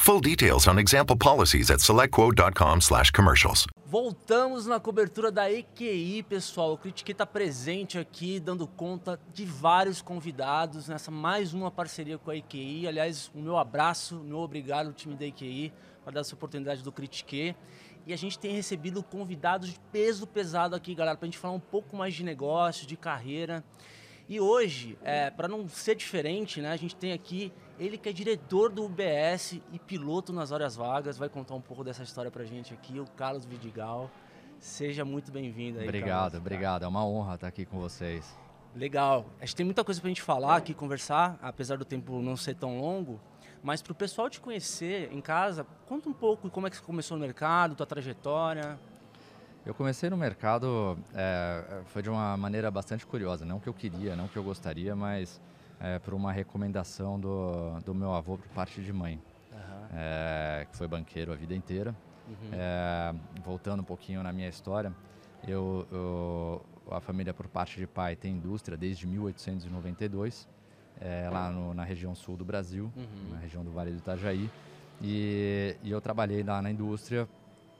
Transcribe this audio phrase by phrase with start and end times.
[0.00, 3.66] Full details on example policies at selectquote.com/commercials.
[3.84, 6.72] Voltamos na cobertura da EQI, pessoal.
[6.72, 12.30] O Critique está presente aqui, dando conta de vários convidados nessa mais uma parceria com
[12.30, 12.86] a EQI.
[12.86, 15.72] Aliás, o meu abraço, meu obrigado ao time da EQI
[16.04, 17.54] por dar essa oportunidade do Critique.
[18.06, 21.54] E a gente tem recebido convidados de peso pesado aqui, galera, para a gente falar
[21.54, 23.62] um pouco mais de negócio, de carreira.
[24.28, 28.12] E hoje, é, para não ser diferente, né, a gente tem aqui ele que é
[28.12, 32.44] diretor do UBS e piloto nas horas vagas, vai contar um pouco dessa história pra
[32.44, 34.10] gente aqui, o Carlos Vidigal.
[34.58, 36.34] Seja muito bem-vindo aí, Obrigado, Carlos.
[36.40, 36.84] obrigado.
[36.84, 38.36] É uma honra estar aqui com vocês.
[38.74, 39.26] Legal.
[39.40, 42.54] Acho que tem muita coisa pra gente falar aqui, conversar, apesar do tempo não ser
[42.54, 43.20] tão longo.
[43.62, 46.82] Mas para o pessoal te conhecer em casa, conta um pouco como é que você
[46.82, 48.78] começou no mercado, tua trajetória.
[49.64, 53.44] Eu comecei no mercado, é, foi de uma maneira bastante curiosa.
[53.44, 55.40] Não que eu queria, não que eu gostaria, mas
[55.80, 59.20] é, por uma recomendação do, do meu avô por parte de mãe,
[59.52, 59.58] uhum.
[59.92, 61.94] é, que foi banqueiro a vida inteira.
[62.28, 62.50] Uhum.
[62.52, 64.92] É, voltando um pouquinho na minha história,
[65.46, 70.48] eu, eu, a família por parte de pai tem indústria desde 1892,
[71.00, 73.30] é, lá no, na região sul do Brasil, uhum.
[73.30, 74.50] na região do Vale do Itajaí.
[75.00, 77.28] E, e eu trabalhei lá na indústria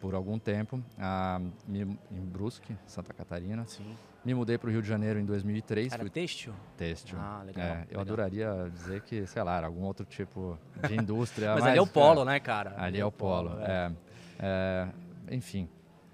[0.00, 3.66] por algum tempo, a, em Brusque, Santa Catarina.
[3.66, 3.96] Sim.
[4.24, 5.92] Me mudei para o Rio de Janeiro em 2003.
[5.92, 6.10] Era fui...
[6.10, 6.52] têxtil?
[6.76, 7.16] Têxtil.
[7.18, 7.64] Ah, legal.
[7.64, 8.00] É, eu legal.
[8.02, 11.54] adoraria dizer que, sei lá, era algum outro tipo de indústria.
[11.54, 12.74] mas, mas, ali é o polo, é, né, cara?
[12.76, 13.58] Ali, é, é o polo.
[13.60, 13.92] é.
[14.38, 14.88] é.
[15.30, 15.68] enfim,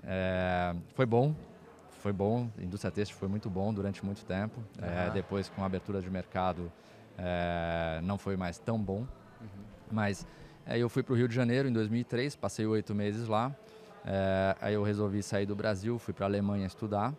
[0.05, 1.35] é, foi bom.
[2.01, 4.63] Foi bom, a indústria têxtil foi muito bom durante muito tempo.
[5.15, 6.71] Depois, com a abertura de mercado,
[8.03, 9.07] não foi mais tão bom.
[9.41, 9.49] Uhum.
[9.91, 10.27] Mas
[10.67, 13.57] eu fui para o Rio de Janeiro em 2003, passei oito meses lá.
[14.61, 17.15] Aí eu resolvi sair do Brasil, fui para a Alemanha estudar.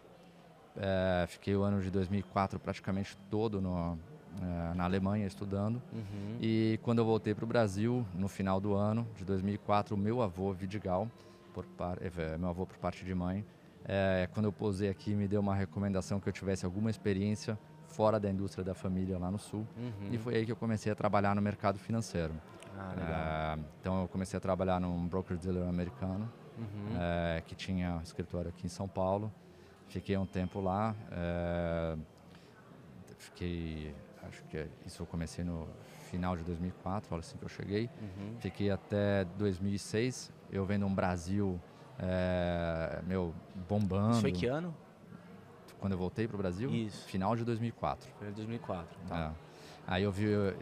[0.78, 3.98] É, fiquei o ano de 2004 praticamente todo no,
[4.42, 5.82] é, na Alemanha estudando.
[5.94, 6.38] Uhum.
[6.42, 10.22] E quando eu voltei para o Brasil, no final do ano de 2004, o meu
[10.22, 11.10] avô, Vidigal,
[11.54, 13.46] por par, é, meu avô por parte de mãe,
[13.86, 17.58] é, quando eu posei aqui, me deu uma recomendação que eu tivesse alguma experiência
[17.88, 19.66] fora da indústria da família lá no Sul.
[19.78, 20.10] Uhum.
[20.12, 22.34] E foi aí que eu comecei a trabalhar no mercado financeiro.
[22.78, 26.98] Ah, é, então eu comecei a trabalhar num broker-dealer americano, uhum.
[27.00, 29.32] É, que tinha escritório aqui em São Paulo.
[29.88, 30.96] Fiquei um tempo lá.
[31.12, 31.98] É,
[33.18, 33.94] fiquei,
[34.24, 35.68] acho que isso eu comecei no
[36.10, 37.90] final de 2004, falo assim que eu cheguei.
[38.02, 38.36] Uhum.
[38.40, 41.60] Fiquei até 2006, eu vendo um Brasil,
[42.00, 43.34] é, meu,
[43.68, 44.14] bombando.
[44.14, 44.74] Isso foi que ano?
[45.80, 46.70] Quando eu voltei para o Brasil?
[46.70, 47.06] Isso.
[47.08, 48.10] Final de 2004.
[48.18, 49.34] Foi 2004, tá.
[49.42, 49.46] É.
[49.88, 50.56] Aí eu, vi, eu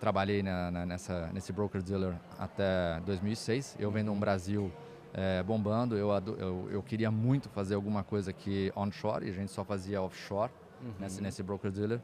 [0.00, 4.18] trabalhei na, na, nessa, nesse broker-dealer até 2006, eu vendo um.
[4.18, 4.72] Brasil
[5.14, 5.96] é, bombando.
[5.96, 10.02] Eu, eu, eu, queria muito fazer alguma coisa aqui onshore, e a gente só fazia
[10.02, 10.52] offshore
[10.82, 10.92] uhum.
[10.98, 12.00] nesse, nesse broker-dealer.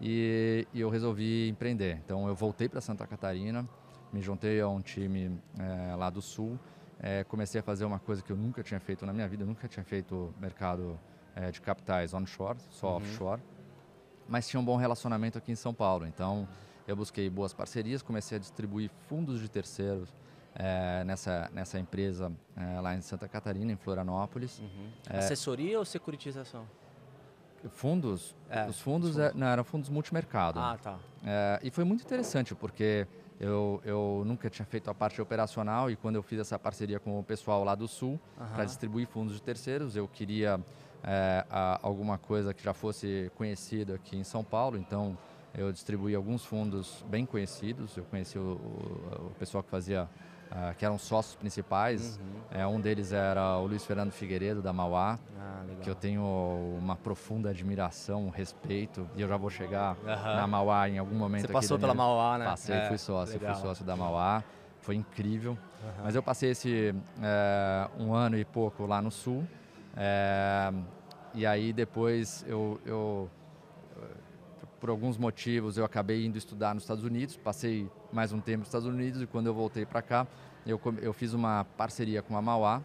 [0.00, 2.00] E, e, eu resolvi empreender.
[2.04, 3.68] Então eu voltei para Santa Catarina,
[4.12, 6.58] me juntei a um time é, lá do sul,
[6.98, 9.46] é, comecei a fazer uma coisa que eu nunca tinha feito na minha vida, eu
[9.46, 10.98] nunca tinha feito mercado
[11.36, 12.96] é, de capitais onshore, só uhum.
[12.96, 13.42] offshore,
[14.26, 16.06] mas tinha um bom relacionamento aqui em São Paulo.
[16.06, 16.48] Então
[16.88, 20.12] eu busquei boas parcerias, comecei a distribuir fundos de terceiros
[20.54, 24.60] é, nessa, nessa empresa é, lá em Santa Catarina, em Florianópolis.
[24.60, 24.88] Uhum.
[25.10, 26.66] É, Assessoria ou securitização?
[27.70, 30.60] Fundos, é, os fundos, é, não, eram fundos multimercado.
[30.60, 30.98] Ah, tá.
[31.62, 33.06] E foi muito interessante porque
[33.40, 37.18] eu, eu nunca tinha feito a parte operacional e quando eu fiz essa parceria com
[37.18, 38.46] o pessoal lá do Sul uhum.
[38.54, 40.60] para distribuir fundos de terceiros, eu queria
[41.50, 45.16] a, alguma coisa que já fosse conhecida aqui em São Paulo, então
[45.54, 47.96] eu distribuí alguns fundos bem conhecidos.
[47.96, 50.08] Eu conheci o, o, o pessoal que fazia
[50.54, 52.16] Uh, que eram sócios principais.
[52.16, 52.60] Uhum.
[52.60, 56.22] É, um deles era o Luiz Fernando Figueiredo, da Mauá, ah, que eu tenho
[56.78, 60.06] uma profunda admiração, respeito, e eu já vou chegar uhum.
[60.06, 61.48] na Mauá em algum momento.
[61.48, 62.06] Você passou pela minha...
[62.06, 62.44] Mauá, né?
[62.44, 63.56] Passei, é, fui sócio, legal.
[63.56, 64.44] fui sócio da Mauá,
[64.78, 65.58] foi incrível.
[65.82, 66.04] Uhum.
[66.04, 69.44] Mas eu passei esse é, um ano e pouco lá no Sul,
[69.96, 70.72] é,
[71.34, 73.28] e aí depois eu, eu
[74.78, 78.68] por alguns motivos eu acabei indo estudar nos Estados Unidos, passei mais um tempo nos
[78.68, 80.24] Estados Unidos e quando eu voltei para cá,
[80.64, 82.80] eu, eu fiz uma parceria com a Mauá,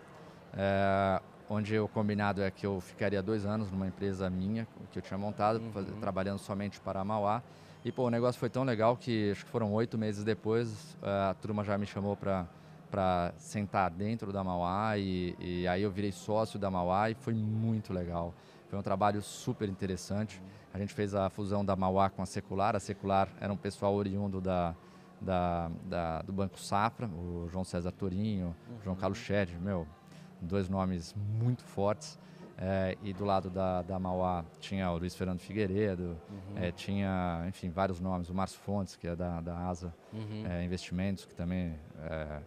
[0.58, 5.04] é, onde o combinado é que eu ficaria dois anos numa empresa minha, que eu
[5.04, 5.72] tinha montado, uhum.
[5.72, 7.44] fazer, trabalhando somente para a Mauá.
[7.86, 11.36] E pô, o negócio foi tão legal que acho que foram oito meses depois, a
[11.36, 12.48] turma já me chamou para
[12.90, 17.36] para sentar dentro da Mauá e, e, aí eu virei sócio da Mauá e foi
[17.36, 18.34] muito legal.
[18.68, 20.42] Foi um trabalho super interessante.
[20.74, 22.76] A gente fez a fusão da Mauá com a Secular.
[22.76, 24.74] A Secular era um pessoal oriundo da,
[25.22, 28.82] da, da do Banco Safra, o João César Torinho, uhum.
[28.84, 29.88] João Carlos Shed, meu,
[30.42, 32.18] dois nomes muito fortes.
[32.62, 36.58] É, e do lado da, da Mauá tinha o Luiz Fernando Figueiredo, uhum.
[36.58, 38.30] é, tinha, enfim, vários nomes.
[38.30, 40.46] O Márcio Fontes, que é da, da ASA uhum.
[40.46, 42.42] é, Investimentos, que também é,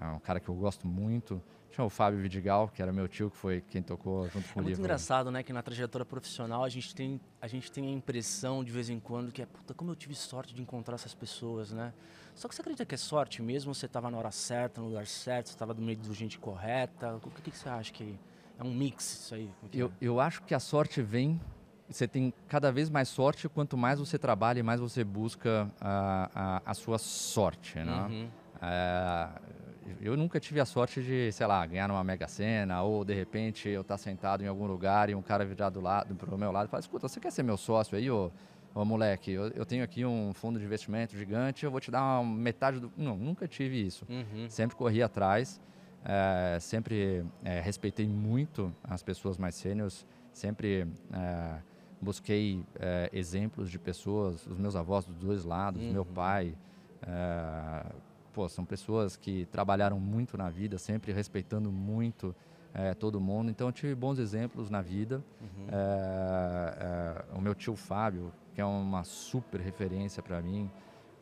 [0.00, 1.42] é um cara que eu gosto muito.
[1.70, 4.62] Tinha o Fábio Vidigal, que era meu tio, que foi quem tocou junto com é
[4.62, 4.62] o livro.
[4.62, 7.90] É muito engraçado, né, que na trajetória profissional a gente tem a gente tem a
[7.90, 11.14] impressão de vez em quando que é, puta, como eu tive sorte de encontrar essas
[11.14, 11.92] pessoas, né?
[12.34, 13.74] Só que você acredita que é sorte mesmo?
[13.74, 17.16] Você estava na hora certa, no lugar certo, você estava do meio de gente correta?
[17.16, 18.18] O que, que você acha que
[18.58, 19.50] é um mix isso aí?
[19.64, 21.40] É eu, eu acho que a sorte vem
[21.88, 26.30] você tem cada vez mais sorte quanto mais você trabalha e mais você busca a,
[26.34, 28.06] a, a sua sorte, né?
[28.08, 28.28] Uhum.
[28.60, 29.28] É,
[30.00, 33.68] eu nunca tive a sorte de, sei lá, ganhar numa mega sena ou de repente
[33.68, 36.52] eu estar tá sentado em algum lugar e um cara virar do lado, pro meu
[36.52, 38.30] lado e falar: escuta, você quer ser meu sócio aí, ô,
[38.74, 39.32] ô moleque?
[39.32, 42.80] Eu, eu, tenho aqui um fundo de investimento gigante, eu vou te dar uma metade
[42.80, 42.92] do.
[42.96, 44.06] Não, nunca tive isso.
[44.08, 44.48] Uhum.
[44.48, 45.60] Sempre corri atrás,
[46.04, 50.86] é, sempre é, respeitei muito as pessoas mais sêniores, sempre.
[51.12, 51.68] É,
[52.00, 52.64] busquei
[53.12, 55.92] exemplos de pessoas, os meus avós dos dois lados, uhum.
[55.92, 56.54] meu pai,
[58.38, 62.32] pô, são pessoas que trabalharam muito na vida, sempre respeitando muito
[62.72, 63.50] é, todo mundo.
[63.50, 65.24] Então, eu tive bons exemplos na vida.
[65.40, 65.66] Uhum.
[65.72, 70.70] É, é, o meu tio Fábio, que é uma super referência para mim,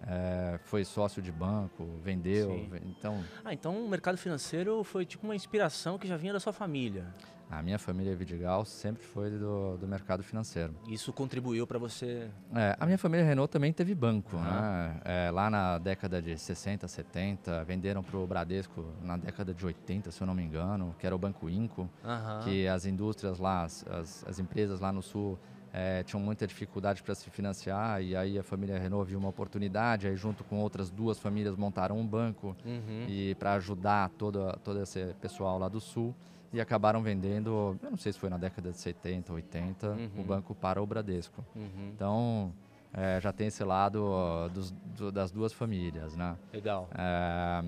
[0.07, 2.51] é, foi sócio de banco, vendeu.
[2.51, 2.71] Sim.
[2.87, 6.53] Então, ah, então o mercado financeiro foi tipo uma inspiração que já vinha da sua
[6.53, 7.07] família.
[7.49, 10.75] A minha família Vidigal sempre foi do, do mercado financeiro.
[10.89, 12.29] Isso contribuiu para você?
[12.53, 14.37] É, a minha família Renault também teve banco.
[14.37, 14.43] Uhum.
[14.43, 15.01] Né?
[15.05, 20.11] É, lá na década de 60, 70, venderam para o Bradesco na década de 80,
[20.11, 22.41] se eu não me engano, que era o Banco Inco, uhum.
[22.43, 23.85] que as indústrias lá, as,
[24.27, 25.39] as empresas lá no Sul
[25.79, 30.07] é, tinham muita dificuldade para se financiar e aí a família Renault viu uma oportunidade,
[30.07, 33.05] aí junto com outras duas famílias montaram um banco uhum.
[33.07, 36.15] e para ajudar todo, todo esse pessoal lá do Sul
[36.51, 40.11] e acabaram vendendo, eu não sei se foi na década de 70, 80, uhum.
[40.17, 41.45] o banco para o Bradesco.
[41.55, 41.91] Uhum.
[41.95, 42.55] Então,
[42.95, 46.39] é, já tem esse lado dos, do, das duas famílias, né?
[46.55, 46.89] Legal.
[46.95, 47.63] É,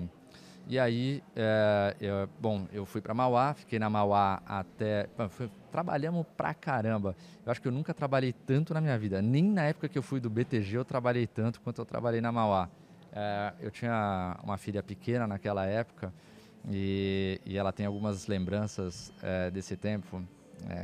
[0.69, 5.09] e aí, é, eu, bom, eu fui para Mauá, fiquei na Mauá até...
[5.29, 7.15] Foi, trabalhamos pra caramba.
[7.43, 9.19] Eu acho que eu nunca trabalhei tanto na minha vida.
[9.19, 12.31] Nem na época que eu fui do BTG eu trabalhei tanto quanto eu trabalhei na
[12.31, 12.69] Mauá.
[13.11, 16.13] É, eu tinha uma filha pequena naquela época
[16.69, 20.21] e, e ela tem algumas lembranças é, desse tempo.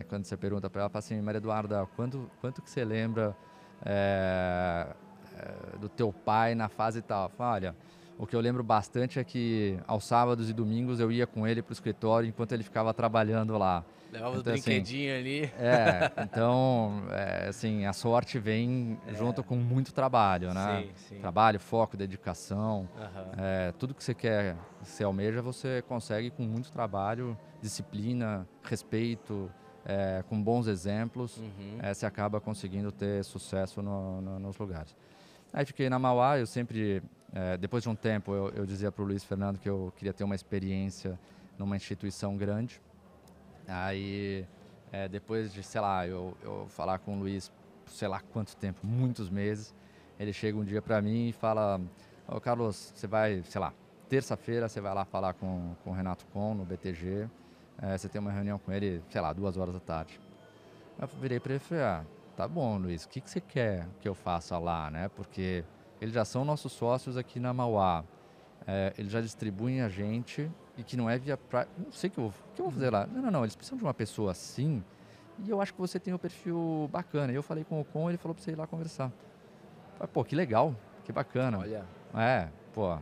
[0.08, 3.36] Quando você pergunta para ela, fala assim, Maria Eduarda, quanto, quanto que você lembra
[5.80, 7.30] do teu pai na fase tal?
[7.30, 7.76] Fala, olha,
[8.18, 11.62] o que eu lembro bastante é que aos sábados e domingos eu ia com ele
[11.62, 13.84] para o escritório enquanto ele ficava trabalhando lá.
[14.12, 15.52] Levava então, os brinquedinhos assim, ali.
[15.60, 19.14] É, então, é, assim, a sorte vem é.
[19.14, 20.84] junto com muito trabalho, né?
[20.84, 21.20] Sim, sim.
[21.20, 22.88] Trabalho, foco, dedicação.
[22.96, 23.32] Uhum.
[23.38, 29.52] É, tudo que você quer, você almeja, você consegue com muito trabalho, disciplina, respeito,
[29.86, 31.78] é, com bons exemplos, uhum.
[31.82, 34.96] É, você acaba conseguindo ter sucesso no, no, nos lugares.
[35.54, 37.02] Aí fiquei na Mauá, eu sempre,
[37.34, 40.14] é, depois de um tempo, eu, eu dizia para o Luiz Fernando que eu queria
[40.14, 41.20] ter uma experiência
[41.58, 42.82] numa instituição grande.
[43.68, 44.46] Aí,
[44.92, 47.52] é, depois de, sei lá, eu, eu falar com o Luiz,
[47.88, 49.74] sei lá quanto tempo, muitos meses,
[50.20, 51.82] ele chega um dia para mim e fala:
[52.28, 53.74] Ô Carlos, você vai, sei lá,
[54.08, 57.28] terça-feira você vai lá falar com, com o Renato Com no BTG,
[57.82, 60.20] é, você tem uma reunião com ele, sei lá, duas horas da tarde.
[60.98, 62.06] Eu virei para ele e falei: ah,
[62.36, 65.10] tá bom, Luiz, o que, que você quer que eu faça lá, né?
[65.10, 65.66] Porque
[66.02, 68.04] eles já são nossos sócios aqui na Mauá.
[68.68, 71.68] É, eles já distribuem a gente e que não é via pra...
[71.78, 73.06] não sei o que eu, que eu vou fazer lá.
[73.08, 74.84] Não, não, não, eles precisam de uma pessoa assim
[75.44, 77.32] e eu acho que você tem um perfil bacana.
[77.32, 79.12] E eu falei com o Con, ele falou para você ir lá conversar.
[79.98, 81.60] Falei, pô, que legal, que bacana.
[81.60, 81.86] Olha.
[82.14, 82.98] É, pô,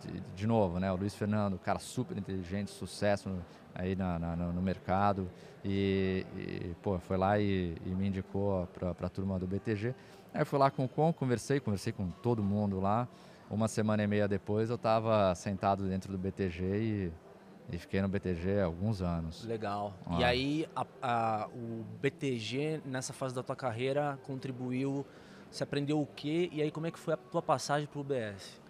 [0.00, 4.36] de, de novo, né, o Luiz Fernando, cara super inteligente, sucesso no, aí na, na,
[4.36, 5.30] no mercado
[5.64, 9.94] e, e, pô, foi lá e, e me indicou para a turma do BTG.
[10.34, 13.08] Aí eu fui lá com o Con, conversei, conversei com todo mundo lá
[13.48, 17.12] uma semana e meia depois eu estava sentado dentro do BTG e,
[17.70, 19.44] e, fiquei no BTG há alguns anos.
[19.44, 19.94] Legal.
[20.06, 20.18] Ah.
[20.18, 25.06] E aí a, a, o BTG nessa fase da tua carreira contribuiu,
[25.50, 28.00] você aprendeu o quê e aí como é que foi a tua passagem para o
[28.00, 28.64] UBS?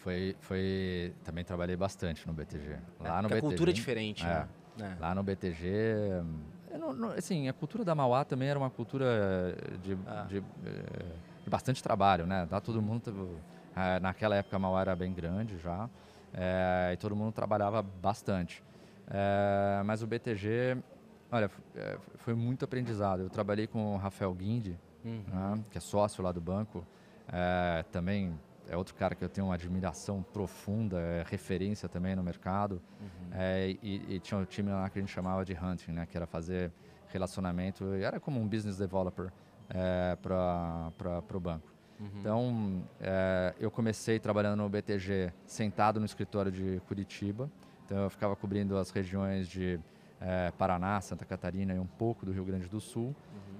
[0.00, 1.14] foi, foi.
[1.24, 2.78] Também trabalhei bastante no BTG.
[2.98, 3.38] Lá é, no BTG.
[3.38, 4.96] A cultura é diferente, é, né?
[4.98, 6.22] Lá no BTG.
[6.78, 10.26] Não, não, assim, a cultura da Mauá também era uma cultura de, ah.
[10.28, 10.42] de, eh,
[11.44, 12.46] de, bastante trabalho, né?
[12.50, 13.38] Lá todo mundo.
[13.76, 15.88] Eh, naquela época a Mauá era bem grande já.
[16.32, 18.62] É, e todo mundo trabalhava bastante.
[19.08, 20.78] É, mas o BTG,
[21.30, 21.50] olha,
[22.18, 23.22] foi muito aprendizado.
[23.22, 25.24] Eu trabalhei com o Rafael Guinde, uhum.
[25.26, 26.86] né, que é sócio lá do banco.
[27.32, 28.38] É, também
[28.70, 32.80] é outro cara que eu tenho uma admiração profunda, é referência também no mercado.
[33.00, 33.30] Uhum.
[33.32, 36.16] É, e, e, tinha um time lá que a gente chamava de hunting, né, que
[36.16, 36.72] era fazer
[37.08, 39.32] relacionamento, era como um business developer
[39.68, 41.68] é, para o banco.
[41.98, 42.08] Uhum.
[42.20, 47.50] Então, é, eu comecei trabalhando no BTG sentado no escritório de Curitiba.
[47.84, 49.80] Então, eu ficava cobrindo as regiões de
[50.20, 53.16] é, Paraná, Santa Catarina e um pouco do Rio Grande do Sul.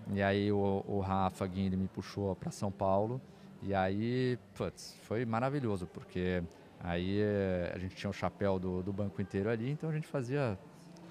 [0.06, 0.14] Uhum.
[0.14, 3.20] E aí o, o Rafa Guinle me puxou para São Paulo.
[3.62, 6.42] E aí, putz, foi maravilhoso, porque
[6.80, 10.06] aí eh, a gente tinha o chapéu do, do banco inteiro ali, então a gente
[10.06, 10.58] fazia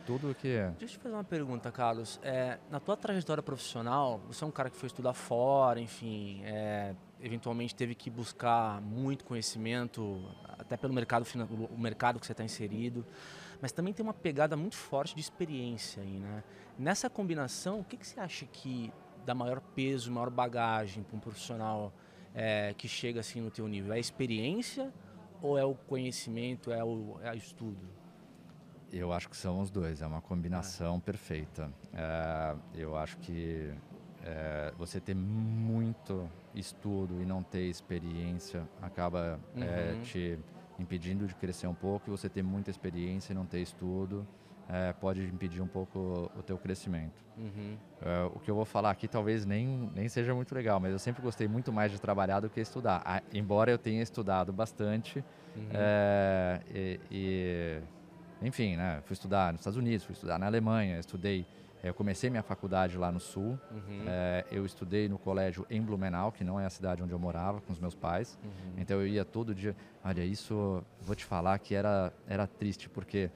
[0.05, 0.57] tudo o que...
[0.79, 2.19] Deixa eu te fazer uma pergunta, Carlos.
[2.23, 6.95] É, na tua trajetória profissional, você é um cara que foi estudar fora, enfim, é,
[7.21, 10.19] eventualmente teve que buscar muito conhecimento,
[10.57, 11.27] até pelo mercado,
[11.71, 13.05] o mercado que você está inserido,
[13.61, 16.43] mas também tem uma pegada muito forte de experiência aí, né?
[16.77, 18.91] Nessa combinação, o que, que você acha que
[19.25, 21.93] dá maior peso, maior bagagem para um profissional
[22.39, 23.91] é, que chega assim no teu nível?
[23.91, 24.93] É a experiência
[25.41, 27.85] ou é o conhecimento, é o, é o estudo?
[28.91, 31.01] Eu acho que são os dois, é uma combinação ah.
[31.01, 31.71] perfeita.
[31.93, 33.71] É, eu acho que
[34.23, 40.01] é, você ter muito estudo e não ter experiência acaba é, uhum.
[40.01, 40.39] te
[40.79, 44.25] impedindo de crescer um pouco, e você ter muita experiência e não ter estudo
[44.69, 47.23] é, pode impedir um pouco o teu crescimento.
[47.37, 47.77] Uhum.
[48.01, 50.99] É, o que eu vou falar aqui talvez nem, nem seja muito legal, mas eu
[50.99, 53.01] sempre gostei muito mais de trabalhar do que estudar.
[53.03, 55.23] Ah, embora eu tenha estudado bastante
[55.55, 55.69] uhum.
[55.73, 57.81] é, e, e,
[58.45, 61.45] enfim, né, fui estudar nos Estados Unidos, fui estudar na Alemanha, estudei
[61.81, 63.57] eu comecei minha faculdade lá no Sul.
[63.71, 64.03] Uhum.
[64.05, 67.61] É, eu estudei no colégio em Blumenau, que não é a cidade onde eu morava,
[67.61, 68.37] com os meus pais.
[68.43, 68.73] Uhum.
[68.77, 69.75] Então eu ia todo dia.
[70.03, 73.31] Olha, isso vou te falar que era, era triste, porque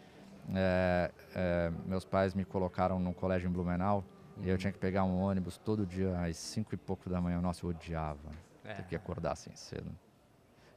[0.54, 4.04] é, é, meus pais me colocaram num colégio em Blumenau
[4.38, 4.44] uhum.
[4.44, 4.58] e eu uhum.
[4.58, 7.42] tinha que pegar um ônibus todo dia às cinco e pouco da manhã.
[7.42, 8.32] Nossa, eu odiava
[8.64, 8.74] é.
[8.74, 9.92] ter que acordar assim cedo.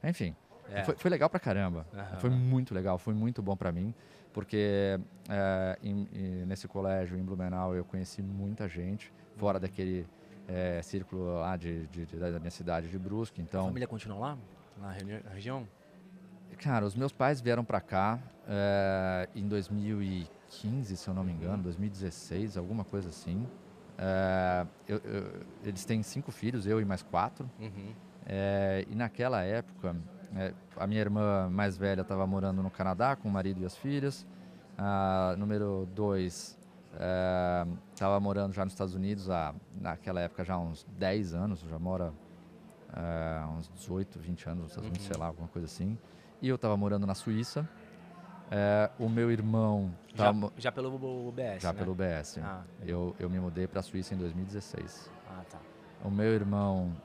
[0.03, 0.35] Enfim,
[0.69, 0.83] é.
[0.83, 1.85] foi, foi, legal pra caramba.
[1.93, 2.19] Uhum.
[2.19, 3.93] Foi muito legal, foi muito bom para mim,
[4.33, 10.07] porque é, em, em, nesse colégio em Blumenau eu conheci muita gente, fora daquele
[10.47, 13.41] é, círculo lá de, de, de, da minha cidade de Brusque.
[13.41, 14.37] Então, a família continua lá,
[14.77, 14.91] na
[15.31, 15.67] região?
[16.57, 21.61] Cara, os meus pais vieram para cá é, em 2015, se eu não me engano,
[21.63, 23.45] 2016, alguma coisa assim.
[23.97, 27.49] É, eu, eu, eles têm cinco filhos, eu e mais quatro.
[27.59, 27.93] Uhum.
[28.25, 29.95] É, e naquela época,
[30.75, 34.25] a minha irmã mais velha estava morando no Canadá com o marido e as filhas.
[34.77, 36.57] A número dois
[37.93, 41.77] estava morando já nos Estados Unidos há, naquela época, já há uns 10 anos, já
[41.77, 42.11] mora
[43.57, 45.13] uns 18, 20 anos nos Estados Unidos, uhum.
[45.13, 45.97] sei lá, alguma coisa assim
[46.41, 47.67] e eu estava morando na Suíça.
[48.49, 49.93] É, o meu irmão.
[50.15, 50.95] Tava, já, já, pelo
[51.27, 51.61] UBS?
[51.61, 51.79] Já né?
[51.79, 52.39] pelo UBS.
[52.41, 52.63] Ah.
[52.81, 55.11] Eu, eu me mudei para a Suíça em 2016.
[55.29, 55.59] Ah, tá.
[56.03, 56.95] O meu irmão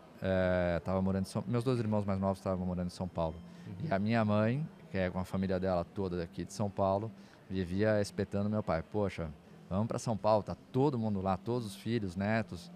[0.77, 3.37] estava é, morando em São Meus dois irmãos mais novos estavam morando em São Paulo.
[3.67, 3.89] Uhum.
[3.89, 7.11] E a minha mãe, que é com a família dela toda daqui de São Paulo,
[7.51, 8.83] vivia espetando meu pai.
[8.83, 9.29] Poxa,
[9.69, 12.71] vamos para São Paulo, tá todo mundo lá, todos os filhos, netos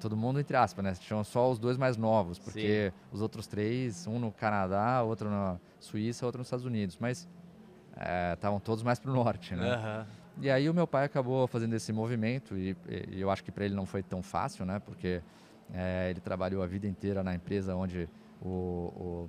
[0.00, 0.92] todo mundo entre aspas, né?
[0.94, 2.96] Tinham só os dois mais novos, porque Sim.
[3.12, 7.28] os outros três, um no Canadá, outro na Suíça, outro nos Estados Unidos, mas
[8.32, 9.76] estavam é, todos mais para o norte, né?
[9.76, 10.06] Uhum.
[10.42, 12.76] E aí o meu pai acabou fazendo esse movimento e,
[13.08, 14.80] e eu acho que para ele não foi tão fácil, né?
[14.80, 15.22] Porque
[15.72, 18.08] é, ele trabalhou a vida inteira na empresa onde
[18.42, 19.28] o,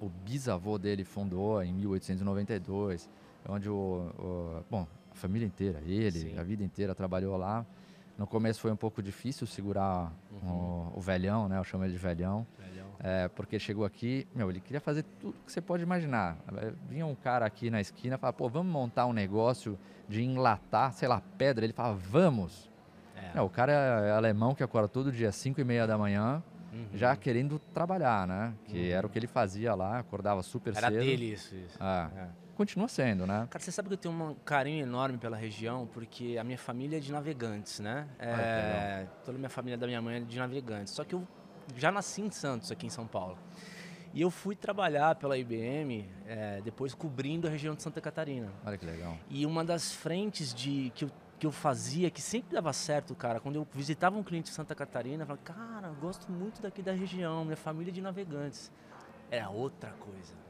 [0.00, 3.08] o, o bisavô dele fundou em 1892,
[3.48, 6.38] onde o, o bom a família inteira, ele, Sim.
[6.38, 7.64] a vida inteira trabalhou lá.
[8.16, 10.92] No começo foi um pouco difícil segurar uhum.
[10.94, 11.58] o, o, velhão, né?
[11.58, 12.46] Eu chamo ele de velhão.
[12.58, 12.86] velhão.
[13.00, 16.38] É, porque chegou aqui, meu, ele queria fazer tudo que você pode imaginar.
[16.88, 19.76] Vinha um cara aqui na esquina e falava, pô, vamos montar um negócio
[20.08, 21.64] de enlatar, sei lá, pedra.
[21.64, 22.70] Ele falava, vamos.
[23.34, 23.40] É.
[23.40, 26.42] o cara é alemão que acorda todo dia às 5 e meia da manhã,
[26.72, 26.86] uhum.
[26.94, 28.54] já querendo trabalhar, né?
[28.66, 28.96] Que uhum.
[28.96, 30.96] era o que ele fazia lá, acordava super era cedo.
[30.96, 31.76] Era dele isso, isso.
[31.80, 32.10] Ah.
[32.16, 33.46] É continua sendo, né?
[33.50, 36.96] Cara, você sabe que eu tenho um carinho enorme pela região, porque a minha família
[36.96, 38.08] é de navegantes, né?
[38.18, 40.94] É, toda a minha família da minha mãe é de navegantes.
[40.94, 41.26] Só que eu
[41.76, 43.38] já nasci em Santos, aqui em São Paulo.
[44.12, 48.52] E eu fui trabalhar pela IBM é, depois cobrindo a região de Santa Catarina.
[48.64, 49.18] Olha que legal.
[49.28, 53.40] E uma das frentes de que eu, que eu fazia, que sempre dava certo, cara,
[53.40, 56.80] quando eu visitava um cliente de Santa Catarina, eu falava, cara, eu gosto muito daqui
[56.80, 58.70] da região, minha família é de navegantes.
[59.30, 60.44] Era outra coisa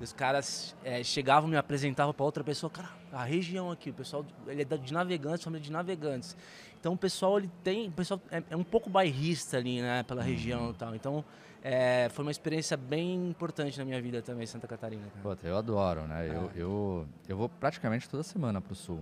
[0.00, 0.02] É.
[0.02, 4.24] Os caras é, chegavam, me apresentavam para outra pessoa, cara, a região aqui, o pessoal,
[4.46, 6.36] ele é de navegantes, família de navegantes.
[6.80, 10.20] Então o pessoal ele tem, o pessoal é, é um pouco bairrista ali, né, pela
[10.22, 10.26] Uhum.
[10.28, 10.94] região e tal.
[10.94, 11.24] Então
[11.62, 15.02] é, foi uma experiência bem importante na minha vida também, Santa Catarina.
[15.08, 15.22] Cara.
[15.22, 16.28] Puta, eu adoro, né?
[16.28, 16.50] Eu, É.
[16.56, 19.00] eu, eu vou praticamente toda semana pro sul.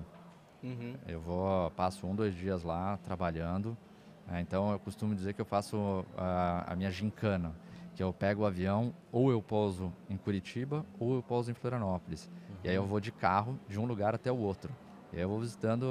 [0.63, 0.95] Uhum.
[1.09, 3.77] Eu vou, passo um, dois dias lá trabalhando.
[4.29, 4.41] né?
[4.41, 7.53] então eu costumo dizer que eu faço a, a minha gincana,
[7.95, 12.29] que eu pego o avião, ou eu pouso em Curitiba, ou eu pouso em Florianópolis.
[12.65, 14.73] E aí eu vou de carro de um lugar até o outro.
[15.13, 15.85] E aí eu vou visitando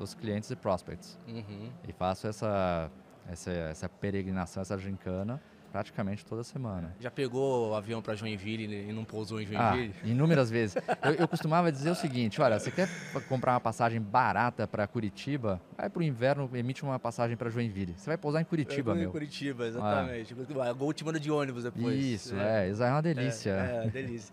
[0.00, 1.18] os clientes e prospects.
[1.26, 1.70] Uhum.
[1.86, 2.90] E faço essa,
[3.26, 5.40] essa, essa peregrinação, essa gincana,
[5.72, 6.94] praticamente toda semana.
[7.00, 9.94] Já pegou o avião para Joinville e não pousou em Ah, Joinville?
[10.12, 10.76] inúmeras vezes.
[11.02, 12.88] Eu, eu costumava dizer o seguinte: olha, você quer
[13.28, 15.60] comprar uma passagem barata para Curitiba?
[15.76, 17.94] Vai para o inverno, emite uma passagem para Joinville.
[17.96, 19.10] Você vai pousar em Curitiba, Eu fui em meu.
[19.10, 20.36] Curitiba, exatamente.
[20.60, 22.04] A Gol te manda de ônibus depois.
[22.04, 23.50] Isso, é, isso é uma delícia.
[23.50, 24.32] É, é, delícia.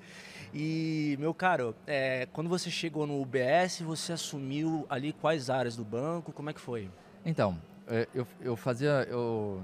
[0.54, 5.86] E, meu caro, é, quando você chegou no UBS, você assumiu ali quais áreas do
[5.86, 6.32] banco?
[6.32, 6.90] Como é que foi?
[7.26, 9.08] Então, é, eu, eu fazia.
[9.10, 9.62] Eu,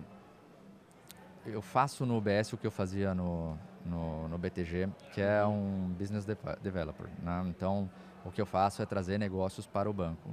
[1.46, 5.94] eu faço no UBS o que eu fazia no, no, no BTG, que é um
[5.98, 7.08] business deve- developer.
[7.22, 7.44] né?
[7.48, 7.90] Então,
[8.24, 10.30] o que eu faço é trazer negócios para o banco.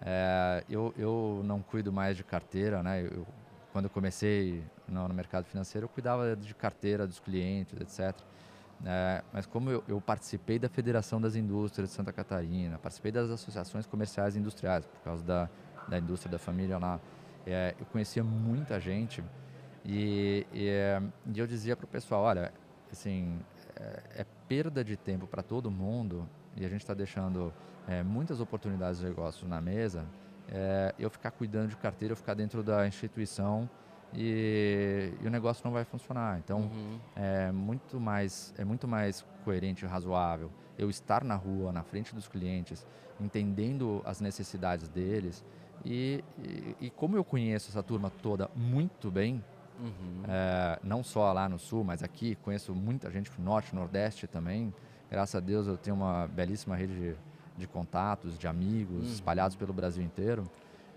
[0.00, 3.02] É, eu, eu não cuido mais de carteira, né?
[3.02, 3.26] Eu,
[3.72, 8.14] quando eu comecei no, no mercado financeiro, eu cuidava de carteira dos clientes, etc.
[8.84, 13.30] É, mas como eu, eu participei da Federação das Indústrias de Santa Catarina, participei das
[13.30, 15.48] associações comerciais e industriais, por causa da,
[15.88, 17.00] da indústria da família lá,
[17.46, 19.24] é, eu conhecia muita gente
[19.84, 20.70] e, e,
[21.34, 22.52] e eu dizia para o pessoal, olha,
[22.90, 23.38] assim,
[23.76, 27.52] é, é perda de tempo para todo mundo e a gente está deixando
[27.88, 30.06] é, muitas oportunidades de negócio na mesa,
[30.48, 33.68] é, eu ficar cuidando de carteira, eu ficar dentro da instituição
[34.12, 36.38] e, e o negócio não vai funcionar.
[36.38, 37.00] Então, Uhum.
[37.16, 42.14] é muito mais é muito mais coerente e razoável eu estar na rua na frente
[42.14, 42.86] dos clientes
[43.20, 45.44] entendendo as necessidades deles
[45.84, 49.42] e, e, e como eu conheço essa turma toda muito bem
[49.78, 50.22] Uhum.
[50.28, 54.72] é, não só lá no sul mas aqui conheço muita gente do norte nordeste também.
[55.10, 57.16] Graças a Deus eu tenho uma belíssima rede de,
[57.56, 60.44] de contatos de amigos espalhados pelo Brasil inteiro.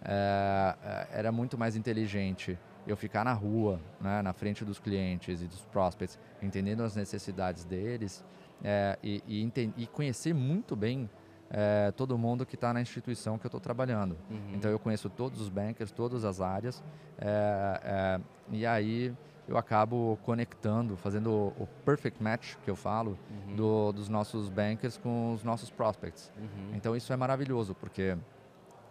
[0.04, 5.42] É, é, era muito mais inteligente eu ficar na rua, né, na frente dos clientes
[5.42, 8.24] e dos prospects, entendendo as necessidades deles
[8.64, 11.10] é, e, e, e conhecer muito bem
[11.50, 14.18] é, todo mundo que está na instituição que eu estou trabalhando.
[14.54, 16.84] Então eu conheço todos os bankers, todas as áreas
[17.20, 18.20] é, é,
[18.52, 19.14] e aí
[19.48, 23.18] eu acabo conectando, fazendo o, o perfect match que eu falo
[23.56, 26.32] do- dos nossos bankers com os nossos prospects.
[26.76, 28.18] Então isso é maravilhoso porque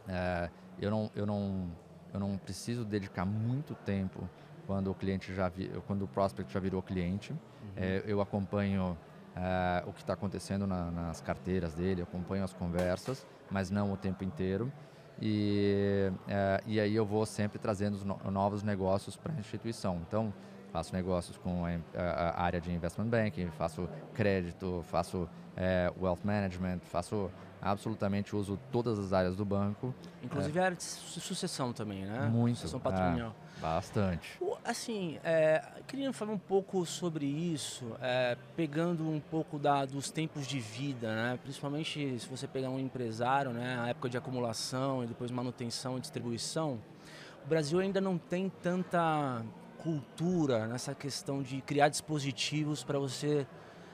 [0.09, 0.49] é,
[0.81, 1.69] eu, não, eu, não,
[2.15, 4.29] eu não preciso dedicar muito tempo
[4.67, 7.35] quando o cliente já vi, quando o prospect já virou cliente.
[7.77, 8.97] É, eu acompanho
[9.37, 13.97] é, o que está acontecendo na- nas carteiras dele, acompanho as conversas, mas não o
[13.97, 14.73] tempo inteiro.
[15.21, 20.01] E, é, e aí eu vou sempre trazendo no- novos negócios para a instituição.
[20.07, 20.33] Então,
[20.77, 26.81] faço negócios com a, a- área de investment banking, faço crédito, faço é, wealth management,
[26.81, 27.31] faço
[27.63, 29.95] absolutamente uso todas as áreas do banco.
[30.23, 32.29] Inclusive a área de su- sucessão também, né?
[32.31, 32.57] Muito.
[32.57, 33.35] Sucessão patrimonial.
[33.57, 34.39] é, bastante.
[34.63, 40.47] Assim, é, queria falar um pouco sobre isso, é, pegando um pouco da, dos tempos
[40.47, 41.39] de vida, né?
[41.43, 43.79] Principalmente se você pegar um empresário, né?
[43.81, 46.79] A época de acumulação e depois manutenção e distribuição.
[47.45, 49.43] O Brasil ainda não tem tanta
[49.91, 53.47] cultura nessa questão de criar dispositivos para você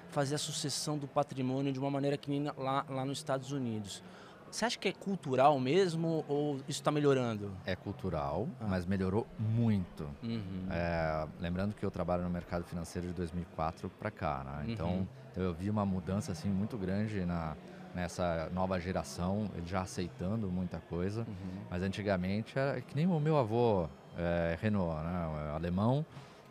[0.09, 4.02] fazer a sucessão do patrimônio de uma maneira que nem lá, lá nos Estados Unidos.
[4.50, 7.52] Você acha que é cultural mesmo ou isso está melhorando?
[7.66, 8.66] É cultural, Ah.
[8.68, 10.05] mas melhorou muito.
[10.22, 10.66] Uhum.
[10.70, 14.64] É, lembrando que eu trabalho no mercado financeiro de 2004 para cá, né?
[14.68, 15.07] Então Uhum.
[15.37, 17.55] eu vi uma mudança assim muito grande na
[17.94, 21.26] nessa nova geração, já aceitando muita coisa.
[21.28, 21.61] Uhum.
[21.70, 26.05] Mas antigamente era que nem o meu avô é, Renault, né, é alemão,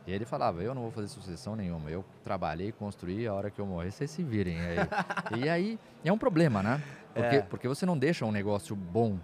[0.05, 3.59] e ele falava: Eu não vou fazer sucessão nenhuma, eu trabalhei, construí, a hora que
[3.59, 4.59] eu morrer, vocês se virem.
[4.59, 4.77] aí.
[5.43, 6.81] e aí é um problema, né?
[7.13, 7.41] Porque, É.
[7.41, 9.17] porque você não deixa um negócio bom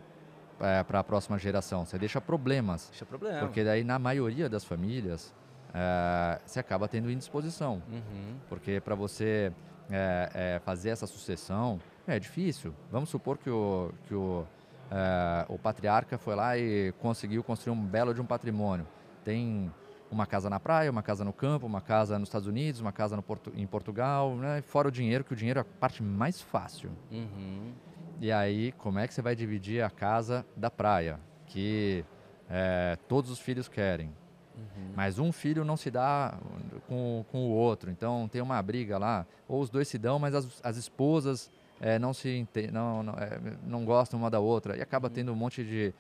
[0.88, 2.92] para a próxima geração, você deixa problemas.
[3.00, 3.40] É problema.
[3.40, 5.34] Porque daí, na maioria das famílias,
[5.74, 7.82] é, você acaba tendo indisposição.
[7.90, 8.36] Uhum.
[8.50, 9.52] Porque para você
[9.90, 12.74] é, é, fazer essa sucessão é difícil.
[12.92, 14.46] Vamos supor que o, que o,
[14.92, 18.88] é, o patriarca foi lá e conseguiu construir um belo de um patrimônio.
[19.24, 19.72] Tem
[20.10, 23.16] uma casa na praia, uma casa no campo, uma casa nos Estados Unidos, uma casa
[23.16, 24.62] no Portu- em Portugal, né?
[24.62, 26.92] fora o dinheiro, que o dinheiro é a parte mais fácil.
[27.12, 27.74] Uhum.
[28.20, 32.04] E aí, como é que você vai dividir a casa da praia, que
[32.50, 34.12] é, todos os filhos querem?
[34.56, 34.92] Uhum.
[34.96, 36.36] Mas um filho não se dá
[36.88, 39.26] com, com o outro, então tem uma briga lá.
[39.48, 43.40] Ou os dois se dão, mas as, as esposas é, não se não, não, é,
[43.66, 45.14] não, gostam uma da outra e acaba uhum.
[45.14, 45.94] tendo um monte de,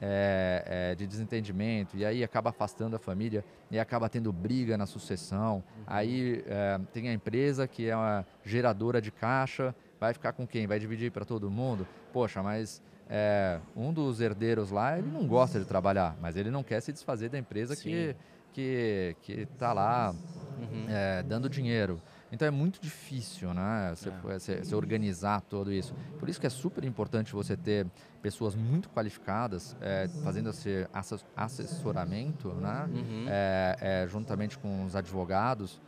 [0.00, 4.86] é, é, de desentendimento e aí acaba afastando a família e acaba tendo briga na
[4.86, 5.56] sucessão.
[5.56, 5.84] Uhum.
[5.86, 10.66] Aí é, tem a empresa que é uma geradora de caixa, vai ficar com quem?
[10.66, 11.86] Vai dividir para todo mundo?
[12.12, 16.62] Poxa, mas é, um dos herdeiros lá, ele não gosta de trabalhar, mas ele não
[16.62, 17.82] quer se desfazer da empresa Sim.
[17.82, 18.16] que
[18.50, 20.14] que que está lá
[20.58, 20.86] uhum.
[21.26, 22.00] dando dinheiro.
[22.30, 23.92] Então é muito difícil, né?
[23.94, 24.12] Você, é.
[24.22, 25.94] você, você, organizar tudo isso.
[26.18, 27.86] Por isso que é super importante você ter
[28.20, 30.86] pessoas muito qualificadas é, fazendo esse
[31.34, 32.88] assessoramento, né?
[32.92, 33.26] Uhum.
[33.28, 35.80] É, juntamente com os advogados,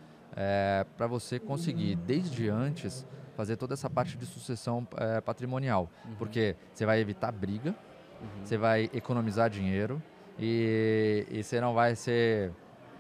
[0.96, 4.86] para você conseguir desde antes fazer toda essa parte de sucessão
[5.24, 6.14] patrimonial, uhum.
[6.16, 7.74] porque você vai evitar briga,
[8.20, 8.44] uhum.
[8.44, 10.00] você vai economizar dinheiro
[10.38, 12.52] e, e você não vai ser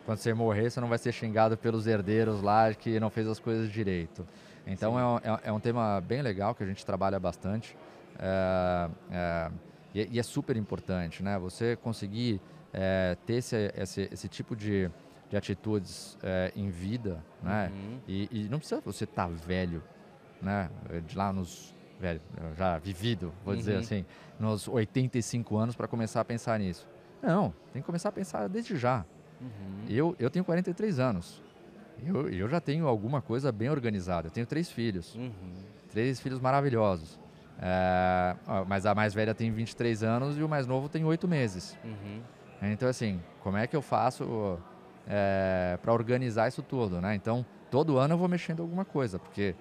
[0.04, 3.38] quando você morrer, você não vai ser xingado pelos herdeiros lá que não fez as
[3.38, 4.26] coisas direito.
[4.66, 7.76] Então é um, é, é um, tema bem legal que a gente trabalha bastante
[8.18, 9.50] é, é,
[9.94, 11.38] e, é super importante, né?
[11.38, 12.40] Você conseguir
[12.72, 14.90] é, ter esse, esse, esse, tipo de,
[15.28, 16.16] de atitudes
[16.54, 17.72] em vida, né?
[17.72, 17.98] Uhum.
[18.06, 19.82] E, e, não precisa você estar tá velho
[20.40, 20.70] né?
[21.06, 22.20] De lá nos velho,
[22.56, 23.58] já vivido, vou uhum.
[23.58, 24.06] dizer assim,
[24.38, 26.88] nos 85 anos para começar a pensar nisso.
[27.22, 29.04] Não, tem que começar a pensar desde já.
[29.40, 29.84] Uhum.
[29.88, 31.42] Eu, eu tenho 43 anos.
[32.04, 34.28] Eu, eu já tenho alguma coisa bem organizada.
[34.28, 35.14] Eu tenho três filhos.
[35.14, 35.32] Uhum.
[35.90, 37.18] Três filhos maravilhosos.
[37.62, 41.76] É, mas a mais velha tem 23 anos e o mais novo tem 8 meses.
[41.84, 42.20] Uhum.
[42.62, 44.58] Então, assim, como é que eu faço
[45.06, 47.14] é, para organizar isso tudo, né?
[47.14, 49.54] Então, todo ano eu vou mexendo alguma coisa, porque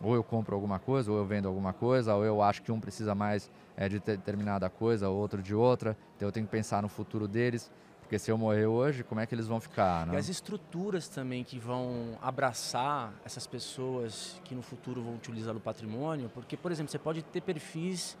[0.00, 2.80] ou eu compro alguma coisa, ou eu vendo alguma coisa, ou eu acho que um
[2.80, 5.96] precisa mais é, de determinada coisa, outro de outra.
[6.16, 7.70] Então eu tenho que pensar no futuro deles,
[8.14, 10.06] porque se eu morrer hoje, como é que eles vão ficar?
[10.06, 10.14] Né?
[10.14, 15.58] E as estruturas também que vão abraçar essas pessoas que no futuro vão utilizar o
[15.58, 18.16] patrimônio, porque, por exemplo, você pode ter perfis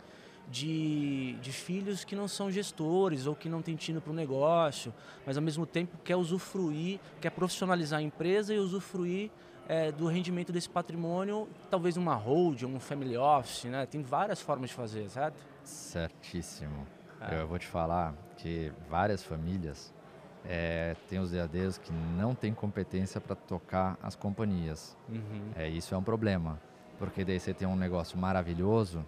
[0.50, 4.92] de, de filhos que não são gestores ou que não têm tino para o negócio,
[5.24, 9.30] mas ao mesmo tempo quer usufruir, quer profissionalizar a empresa e usufruir
[9.68, 13.86] é, do rendimento desse patrimônio, talvez uma hold, um family office, né?
[13.86, 15.40] Tem várias formas de fazer, certo?
[15.62, 16.84] Certíssimo.
[17.20, 17.40] É.
[17.40, 19.92] Eu vou te falar que várias famílias
[20.44, 24.96] é, têm os herdeiros que não têm competência para tocar as companhias.
[25.08, 25.50] Uhum.
[25.56, 26.60] É, isso é um problema,
[26.98, 29.04] porque daí você tem um negócio maravilhoso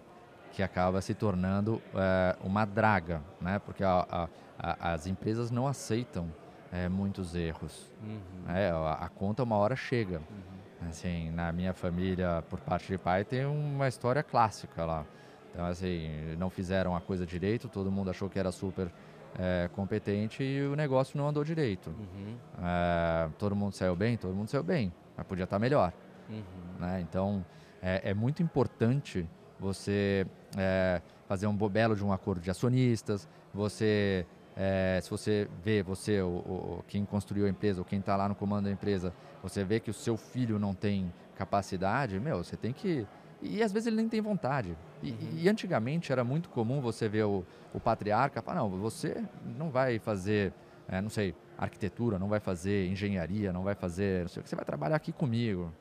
[0.51, 3.59] que acaba se tornando é, uma draga, né?
[3.59, 6.31] Porque a, a, a, as empresas não aceitam
[6.71, 7.91] é, muitos erros.
[8.01, 8.55] Uhum.
[8.55, 10.17] É, a, a, conta uma hora chega.
[10.17, 10.89] Uhum.
[10.89, 15.05] Assim, na minha família, por parte de pai, tem uma história clássica lá.
[15.51, 18.91] Então, assim, não fizeram a coisa direito, todo mundo achou que era super
[19.37, 21.89] é, competente e o negócio não andou direito.
[21.89, 22.37] Uhum.
[22.61, 25.93] É, todo mundo saiu bem, todo mundo saiu bem, mas podia estar melhor.
[26.29, 26.43] Uhum.
[26.79, 27.01] Né?
[27.01, 27.45] Então,
[27.81, 29.27] é, é, muito importante
[29.59, 30.25] você
[30.57, 34.25] é, fazer um belo de um acordo de acionistas, você
[34.59, 38.27] é, se você vê, você, o, o, quem construiu a empresa, ou quem está lá
[38.27, 42.57] no comando da empresa, você vê que o seu filho não tem capacidade, meu, você
[42.57, 43.05] tem que.
[43.41, 44.75] E às vezes ele nem tem vontade.
[45.01, 45.17] E, uhum.
[45.35, 49.23] e antigamente era muito comum você ver o, o patriarca falar: não, você
[49.57, 50.53] não vai fazer,
[50.87, 54.49] é, não sei, arquitetura, não vai fazer engenharia, não vai fazer, não sei o que,
[54.49, 55.71] você vai trabalhar aqui comigo.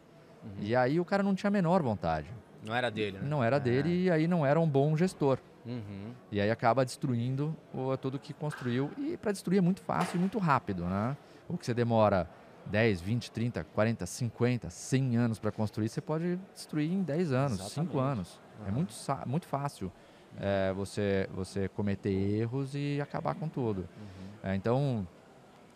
[0.44, 0.50] Uhum.
[0.60, 2.28] E aí o cara não tinha a menor vontade.
[2.64, 3.28] Não era dele, né?
[3.28, 4.02] Não era dele é.
[4.02, 5.38] e aí não era um bom gestor.
[5.64, 6.12] Uhum.
[6.30, 8.90] E aí acaba destruindo o, tudo que construiu.
[8.98, 11.16] E para destruir é muito fácil e muito rápido, né?
[11.48, 12.28] O que você demora
[12.70, 17.60] 10, 20, 30, 40, 50, 100 anos para construir, você pode destruir em 10 anos,
[17.60, 17.90] Exatamente.
[17.92, 18.40] 5 anos.
[18.60, 18.66] Uhum.
[18.66, 18.94] É muito,
[19.26, 19.92] muito fácil
[20.38, 23.80] é, você, você cometer erros e acabar com tudo.
[23.80, 24.50] Uhum.
[24.50, 25.06] É, então,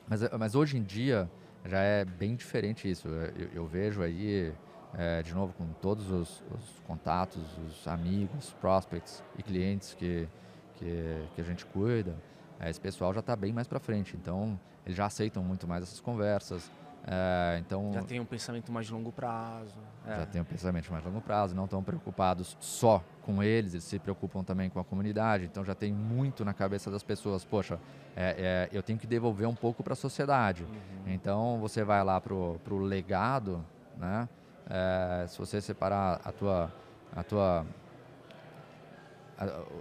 [0.09, 1.31] mas, mas hoje em dia
[1.65, 3.09] já é bem diferente isso.
[3.09, 4.53] Eu, eu vejo aí
[4.95, 10.29] é, de novo com todos os, os, contatos, os amigos, prospects e clientes que,
[10.77, 12.17] que, que a gente cuida,
[12.69, 14.17] esse pessoal já está bem mais para frente.
[14.17, 16.71] Então, eles já aceitam muito mais essas conversas.
[17.07, 19.79] É, então, já tem um pensamento mais de longo prazo.
[20.07, 20.17] É.
[20.17, 23.85] Já tem um pensamento mais de longo prazo, não estão preocupados só com eles, eles
[23.85, 25.45] se preocupam também com a comunidade.
[25.45, 27.79] Então já tem muito na cabeça das pessoas, poxa,
[28.15, 30.65] é, é, eu tenho que devolver um pouco para a sociedade.
[30.65, 31.13] Uhum.
[31.13, 33.65] Então você vai lá para o legado,
[33.97, 34.29] né?
[34.69, 36.73] É, se você separar a tua,
[37.15, 37.67] a tua,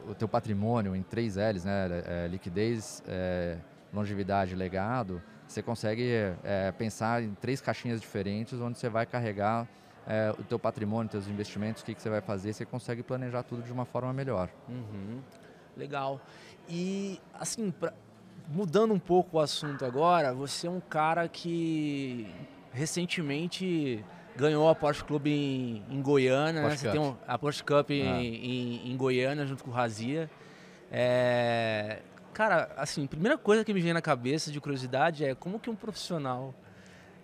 [0.08, 3.58] o teu patrimônio em três L's, né, é, liquidez, é,
[3.93, 6.10] longevidade, legado, você consegue
[6.43, 9.67] é, pensar em três caixinhas diferentes onde você vai carregar
[10.08, 13.43] é, o teu patrimônio, teus investimentos, o que, que você vai fazer, você consegue planejar
[13.43, 14.50] tudo de uma forma melhor.
[14.67, 15.19] Uhum.
[15.76, 16.22] Legal.
[16.67, 17.93] E assim, pra
[18.48, 22.28] mudando um pouco o assunto agora, você é um cara que
[22.72, 24.04] recentemente
[24.39, 26.67] ganhou a Porsche Club em, em Goiânia, né?
[26.69, 27.12] Porsche Você tem Cup.
[27.13, 28.21] um- a Porsche Cup em, Ah.
[28.23, 30.30] em- em Goiânia junto com o Razia.
[30.91, 32.02] É,
[32.34, 35.75] cara, assim, primeira coisa que me vem na cabeça de curiosidade é como que um
[35.75, 36.54] profissional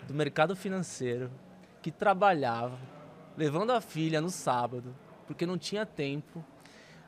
[0.07, 1.31] do mercado financeiro
[1.81, 2.77] que trabalhava
[3.37, 4.95] levando a filha no sábado
[5.27, 6.43] porque não tinha tempo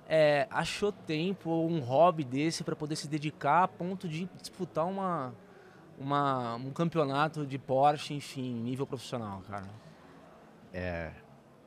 [0.10, 4.86] é, achou tempo ou um hobby desse para poder se dedicar a ponto de disputar
[4.86, 5.34] uma,
[6.00, 9.65] uma, um campeonato de Porsche, enfim, nível profissional, cara.
[10.73, 11.12] É,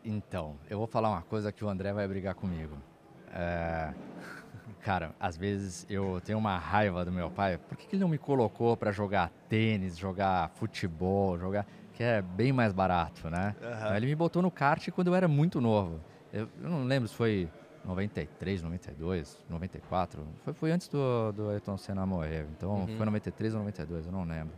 [0.05, 2.77] então, eu vou falar uma coisa que o André vai brigar comigo.
[3.33, 3.93] É,
[4.81, 7.59] cara, às vezes eu tenho uma raiva do meu pai.
[7.59, 12.23] Por que, que ele não me colocou para jogar tênis, jogar futebol, jogar que é
[12.23, 13.55] bem mais barato, né?
[13.59, 16.01] Então, ele me botou no kart quando eu era muito novo.
[16.33, 17.49] Eu, eu não lembro se foi
[17.85, 20.27] 93, 92, 94.
[20.45, 22.47] Foi, foi antes do, do Ayrton Senna morrer.
[22.57, 24.55] Então foi 93 ou 92, eu não lembro.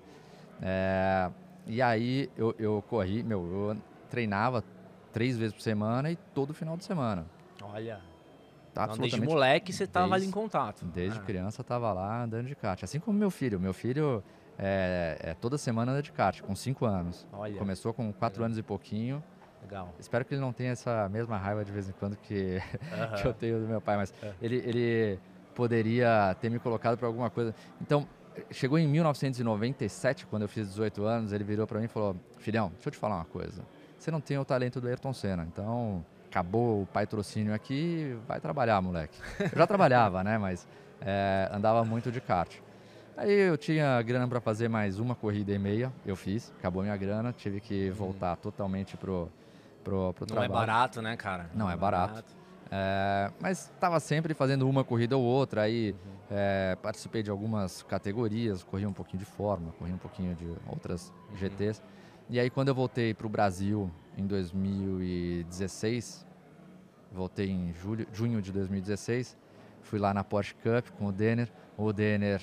[0.61, 1.31] É,
[1.67, 3.77] e aí eu, eu corri, meu, eu
[4.13, 4.63] treinava
[5.11, 7.25] três vezes por semana e todo final de semana.
[7.63, 7.99] Olha,
[8.75, 10.85] Tá então, desde moleque você estava ali em contato.
[10.87, 12.83] Desde Ah, criança eu tava lá andando de kart.
[12.83, 13.59] Assim como meu filho.
[13.61, 14.23] Meu filho
[14.59, 17.27] é, é toda semana anda de kart, com 5 anos.
[17.33, 19.23] Olha, Começou com 4 anos e pouquinho.
[19.63, 19.95] legal.
[19.99, 22.61] Espero que ele não tenha essa mesma raiva de vez em quando que,
[22.93, 23.17] Aham.
[23.21, 24.33] que eu tenho do meu pai, mas É.
[24.41, 25.21] ele, ele
[25.55, 27.55] poderia ter me colocado para alguma coisa.
[27.81, 28.07] Então,
[28.51, 32.71] chegou em 1997, quando eu fiz 18 anos, ele virou para mim e falou: Filhão,
[32.71, 33.63] deixa eu te falar uma coisa.
[34.03, 38.81] Você não tem o talento do Ayrton Senna, então acabou o patrocínio aqui, vai trabalhar,
[38.83, 39.17] moleque.
[39.39, 40.67] Eu já trabalhava, né, mas
[41.01, 42.53] é, andava muito de kart.
[43.17, 46.97] Aí eu tinha grana para fazer mais uma corrida e meia, eu fiz, acabou minha
[46.97, 49.31] grana, tive que voltar totalmente pro,
[49.85, 50.35] pro, pro Uhum.
[50.35, 50.67] Não é trabalho.
[50.67, 51.49] barato, né, cara?
[51.55, 52.35] Não é barato.
[52.73, 55.95] É, mas estava sempre fazendo uma corrida ou outra, aí
[56.29, 61.13] é, participei de algumas categorias, corri um pouquinho de forma, corri um pouquinho de outras
[61.37, 61.81] GTs.
[62.33, 66.27] E aí quando eu voltei para o Brasil em 2016,
[67.13, 69.37] voltei em julho, junho de 2016,
[69.83, 71.53] fui lá na Porsche Cup com o Denner.
[71.77, 72.41] O Denner,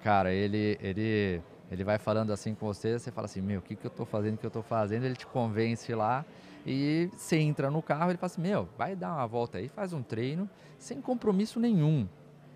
[0.00, 3.74] cara, ele, ele, ele vai falando assim com você, você fala assim, meu, o que,
[3.74, 5.06] que eu tô fazendo, o que eu tô fazendo?
[5.06, 6.24] Ele te convence lá
[6.64, 9.92] e você entra no carro, ele fala assim, meu, vai dar uma volta aí, faz
[9.92, 12.08] um treino, sem compromisso nenhum.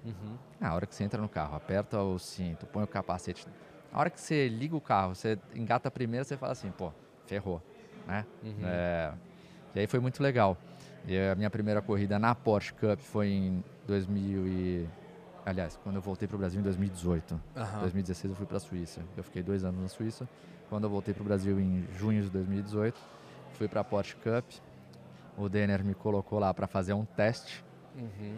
[0.05, 0.37] Uhum.
[0.61, 3.45] Na hora que você entra no carro, aperta o cinto, põe o capacete.
[3.97, 6.93] A hora que você liga o carro, você engata a primeira, você fala assim, pô,
[7.27, 7.63] ferrou,
[8.07, 8.27] né?
[8.45, 8.61] Uhum.
[8.63, 9.15] É,
[9.75, 10.55] e aí foi muito legal.
[11.07, 14.87] E a minha primeira corrida na Porsche Cup foi em 2000 e...
[15.47, 17.41] Aliás, quando eu voltei para o Brasil em 2018.
[17.57, 17.79] Aham.
[17.79, 19.01] Em 2016 eu fui para a Suíça.
[19.17, 20.29] Eu fiquei dois anos na Suíça.
[20.69, 23.01] Quando eu voltei para o Brasil em junho de 2018,
[23.55, 24.45] fui para a Porsche Cup.
[25.39, 27.65] O Denner me colocou lá para fazer um teste.
[27.97, 28.37] Uhum.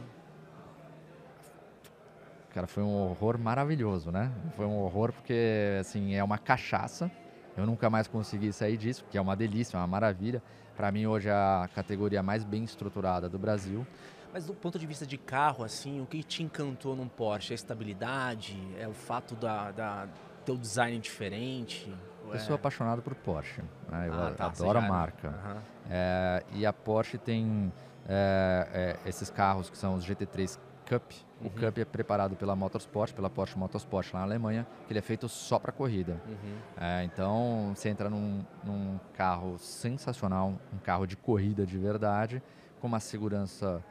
[2.58, 4.32] Cara, foi um horror maravilhoso, né?
[4.56, 7.08] Foi um horror porque, assim, é uma cachaça.
[7.56, 10.42] Eu nunca mais consegui sair disso, que é uma delícia, é uma maravilha.
[10.76, 13.86] Para mim, hoje é a categoria mais bem estruturada do Brasil.
[14.32, 17.52] Mas do ponto de vista de carro, assim, o que te encantou num Porsche?
[17.52, 18.58] É a estabilidade?
[18.76, 20.08] É o fato da, da
[20.44, 21.88] teu design diferente?
[22.24, 24.08] Ou Eu é- sou apaixonado por Porsche, né?
[24.08, 25.28] Eu Ah, tá, adoro a já- marca.
[25.28, 25.62] Aham.
[25.88, 27.72] É, e a Porsche tem
[28.08, 31.12] é, é, esses carros que são os GT3 Cup.
[31.40, 31.50] O Uhum.
[31.50, 35.28] Cup é preparado pela Motorsport, pela Porsche Motorsport lá na Alemanha, que ele é feito
[35.28, 36.20] só para corrida.
[36.26, 36.56] Uhum.
[36.76, 42.42] É, então você entra num, num carro sensacional, um carro de corrida de verdade,
[42.80, 43.82] com uma segurança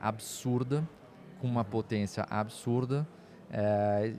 [0.00, 0.82] absurda,
[1.40, 3.06] com uma potência absurda.
[3.50, 4.12] É,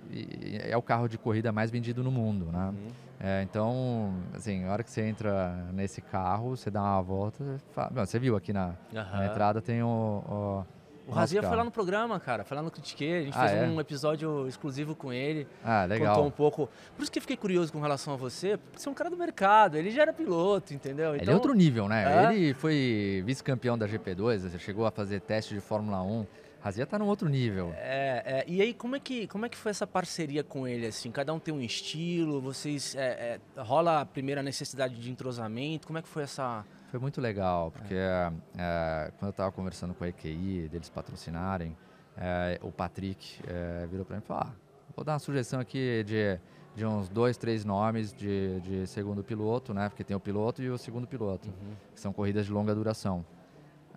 [0.71, 2.67] é o carro de corrida mais vendido no mundo, né?
[2.69, 2.87] Uhum.
[3.19, 7.57] É, então, assim, a hora que você entra nesse carro, você dá uma volta, você
[7.73, 10.65] fala- você viu aqui na, na entrada tem o, o,
[11.07, 12.43] O Razia foi lá no programa, cara.
[12.43, 13.19] Foi lá no Critiquei.
[13.19, 13.65] A gente Ah, fez é?
[13.67, 15.47] um episódio exclusivo com ele.
[15.63, 16.13] Ah, legal.
[16.15, 16.69] Contou um pouco.
[16.95, 19.09] Por isso que eu fiquei curioso com relação a você, porque você é um cara
[19.09, 19.77] do mercado.
[19.77, 21.15] Ele já era piloto, entendeu?
[21.15, 22.25] Ele é outro nível, né?
[22.25, 22.33] É?
[22.35, 26.25] Ele foi vice-campeão da GP2, você chegou a fazer teste de Fórmula 1.
[26.59, 27.71] Razia tá num outro nível.
[27.77, 30.87] É, é, e aí, como é, que, como é que foi essa parceria com ele,
[30.87, 31.09] assim?
[31.11, 32.95] Cada um tem um estilo, vocês...
[32.95, 35.87] é, é, rola a primeira necessidade de entrosamento?
[35.87, 36.65] Como é que foi essa...
[36.87, 41.75] Foi muito legal, porque é, quando eu estava conversando com a EQI, deles patrocinarem,
[42.15, 44.53] é, o Patrick é, virou para mim e falou: ah,
[44.95, 46.39] vou dar uma sugestão aqui de,
[46.75, 49.89] de uns dois, três nomes de, de segundo piloto, né?
[49.89, 51.49] Porque tem o piloto e o segundo piloto,
[51.93, 53.25] que são corridas de longa duração.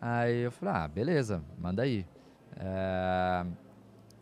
[0.00, 2.04] Aí eu falei: ah, beleza, manda aí.
[2.56, 3.46] É,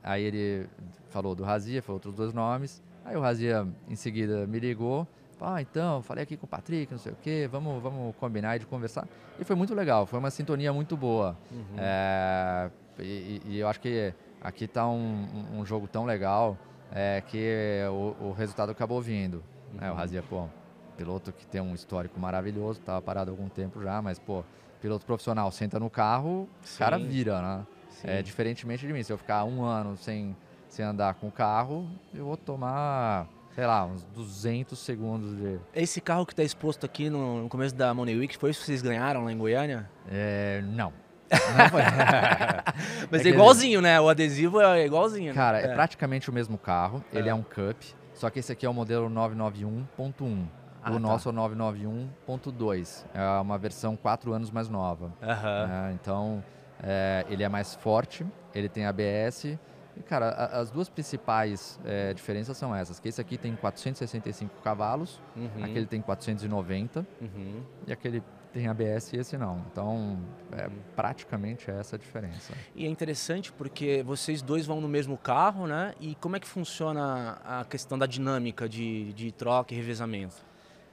[0.03, 0.69] aí ele
[1.09, 2.83] falou do Razia, falou outros dois nomes.
[3.03, 5.09] Aí o Razia em seguida me ligou.
[5.41, 8.59] Ah, então, falei aqui com o Patrick, não sei o quê, vamos, vamos combinar e
[8.61, 9.07] de conversar.
[9.39, 11.37] E foi muito legal, foi uma sintonia muito boa.
[11.77, 15.27] É, e, e- eu acho que aqui está um,
[15.59, 16.57] um- jogo tão legal.
[16.91, 19.43] é que o, o resultado acabou vindo.
[19.75, 19.79] Uhum.
[19.81, 20.49] É, o Razia, pô,
[20.97, 24.43] piloto que tem um histórico maravilhoso, estava parado há algum tempo já, mas, pô,
[24.81, 27.67] piloto profissional senta no carro, o cara vira, né?
[27.91, 28.09] Sim.
[28.09, 30.35] É, diferentemente de mim, se eu ficar um ano sem,
[30.69, 33.27] sem andar com o carro, eu vou tomar,
[33.59, 35.59] sei lá, uns 200 segundos de...
[35.75, 38.67] Esse carro que está exposto aqui no, no, começo da Money Week, foi isso que
[38.67, 39.91] vocês ganharam lá em Goiânia?
[40.09, 40.93] É, não.
[43.11, 44.01] Mas é, é igualzinho, né?
[44.01, 45.31] O adesivo é igualzinho.
[45.31, 45.35] Né?
[45.35, 45.67] Cara, né?
[45.67, 45.71] é.
[45.73, 45.75] é.
[45.75, 47.03] praticamente o mesmo carro.
[47.13, 47.33] Ele é.
[47.33, 47.83] é um Cup,
[48.15, 50.47] só que esse aqui é o modelo 991.1.
[50.81, 51.01] Ah, o tá.
[51.01, 53.07] nosso é o 991.2.
[53.13, 55.07] É uma versão 4 anos mais nova.
[55.21, 55.93] Uhum.
[55.95, 56.45] então,
[56.81, 59.59] é, ele é mais forte, ele tem ABS.
[59.99, 63.01] E, cara, a, as duas principais é, diferenças são essas.
[63.01, 65.65] Que esse aqui tem 465 cavalos, uhum.
[65.65, 67.63] aquele tem 490 uhum.
[67.87, 69.65] e aquele tem ABS e esse não.
[69.71, 70.19] Então,
[70.53, 72.55] é praticamente essa a diferença.
[72.75, 75.95] E é interessante porque vocês dois vão no mesmo carro, né?
[76.01, 80.37] E como é que funciona a questão da dinâmica de, de troca e revezamento?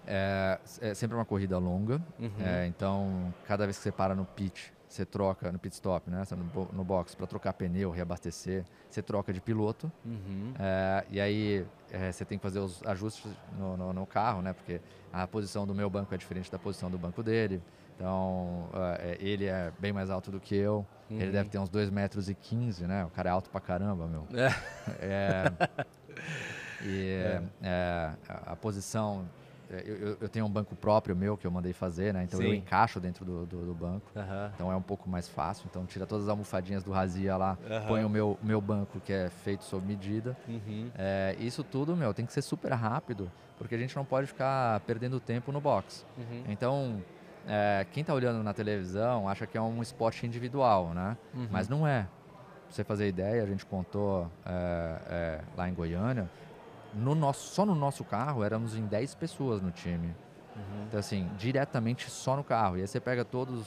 [0.08, 2.30] É, é sempre uma corrida longa, uhum.
[2.40, 6.24] é, então cada vez que você para no pit, você troca no pit stop, né?
[6.32, 9.92] No, no box para trocar pneu, reabastecer, você troca de piloto.
[10.06, 10.54] Uhum.
[10.58, 14.54] É, e aí é, você tem que fazer os ajustes no, no, no, carro, né?
[14.54, 14.80] Porque
[15.12, 17.62] a posição do meu banco é diferente da posição do banco dele.
[17.96, 20.86] Então, uh, ele é bem mais alto do que eu.
[21.10, 21.20] Uhum.
[21.20, 23.06] Ele deve ter uns 2 metros e 15, né?
[23.06, 24.28] O cara é alto pra caramba, meu.
[24.34, 24.50] É.
[25.00, 25.86] é
[26.84, 27.44] e é.
[27.62, 32.14] É, a posição é, eu, eu, tenho um banco próprio meu que eu mandei fazer,
[32.14, 32.24] né?
[32.24, 32.48] Então Sim.
[32.48, 34.12] eu encaixo dentro do, do, do banco.
[34.16, 34.52] Uhum.
[34.54, 35.66] Então é um pouco mais fácil.
[35.70, 37.88] Então tira todas as almofadinhas do Razia lá, uhum.
[37.88, 40.38] põe o meu, meu banco que é feito sob medida.
[40.48, 40.90] Uhum.
[40.98, 44.80] É, isso tudo, meu, tem que ser super rápido, porque a gente não pode ficar
[44.82, 46.06] perdendo tempo no box.
[46.18, 46.44] Uhum.
[46.48, 47.02] Então,
[47.48, 51.18] é, quem está olhando na televisão acha que é um esporte individual, né?
[51.34, 51.48] Uhum.
[51.52, 52.04] Mas não é.
[52.04, 56.30] Pra você fazer ideia, a gente contou é, é, lá em Goiânia,
[56.96, 60.16] no nosso, só no nosso carro éramos em 10 pessoas no time.
[60.56, 60.86] Uhum.
[60.88, 62.78] Então, assim, diretamente só no carro.
[62.78, 63.66] E aí você pega todos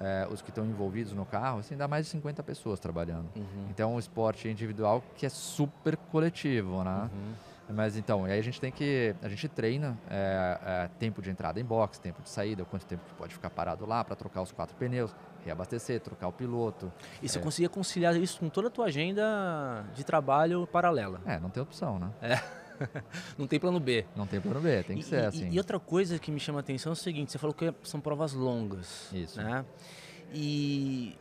[0.00, 3.28] é, os que estão envolvidos no carro, assim, dá mais de 50 pessoas trabalhando.
[3.36, 3.66] Uhum.
[3.70, 7.10] Então, é um esporte individual que é super coletivo, né?
[7.12, 7.50] Uhum.
[7.72, 9.14] Mas então, aí a gente tem que.
[9.22, 13.02] A gente treina é, é, tempo de entrada em box, tempo de saída, quanto tempo
[13.04, 15.14] que pode ficar parado lá para trocar os quatro pneus,
[15.44, 16.92] reabastecer, trocar o piloto.
[17.22, 17.40] E você é.
[17.40, 21.20] conseguia conciliar isso com toda a tua agenda de trabalho paralela?
[21.24, 22.10] É, não tem opção, né?
[22.20, 22.40] É.
[23.38, 24.04] não tem plano B.
[24.16, 25.48] Não tem plano B, tem que e, ser assim.
[25.50, 28.00] E outra coisa que me chama a atenção é o seguinte, você falou que são
[28.00, 29.10] provas longas.
[29.12, 29.40] Isso.
[29.40, 29.64] Né?
[30.32, 31.16] E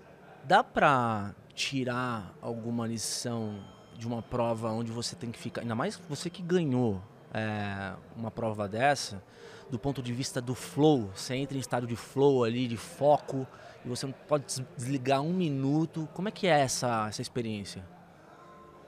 [0.46, 3.60] dá para tirar alguma lição
[3.98, 7.02] de uma prova onde você tem que ficar, ainda mais você que ganhou
[7.34, 9.22] é, uma prova dessa,
[9.70, 13.46] do ponto de vista do flow, você entra em estado de flow ali, de foco,
[13.86, 14.46] e você não pode
[14.76, 16.08] desligar um minuto.
[16.14, 17.84] Como é que é essa, essa experiência?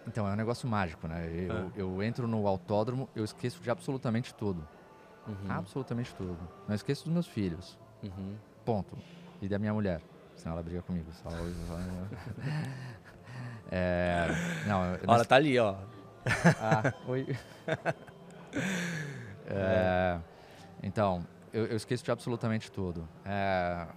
[0.08, 1.28] Então, é um negócio mágico, né?
[1.28, 1.72] Eu, é.
[1.76, 4.68] eu entro no autódromo, eu esqueço de absolutamente tudo.
[5.28, 5.36] Uhum.
[5.50, 6.38] Absolutamente tudo.
[6.68, 7.78] Não esqueço dos meus filhos.
[8.04, 8.36] Uhum.
[8.66, 8.98] Ponto.
[9.42, 10.02] E da minha mulher.
[10.36, 11.12] Senão ela briga comigo.
[11.12, 11.30] Só,
[13.72, 14.28] é,
[14.66, 15.76] não, Olha, tá ali, ó.
[16.62, 17.36] Ah, oi.
[19.48, 20.20] é,
[20.84, 23.08] então, eu, eu, esqueço de absolutamente tudo.
[23.26, 23.88] É,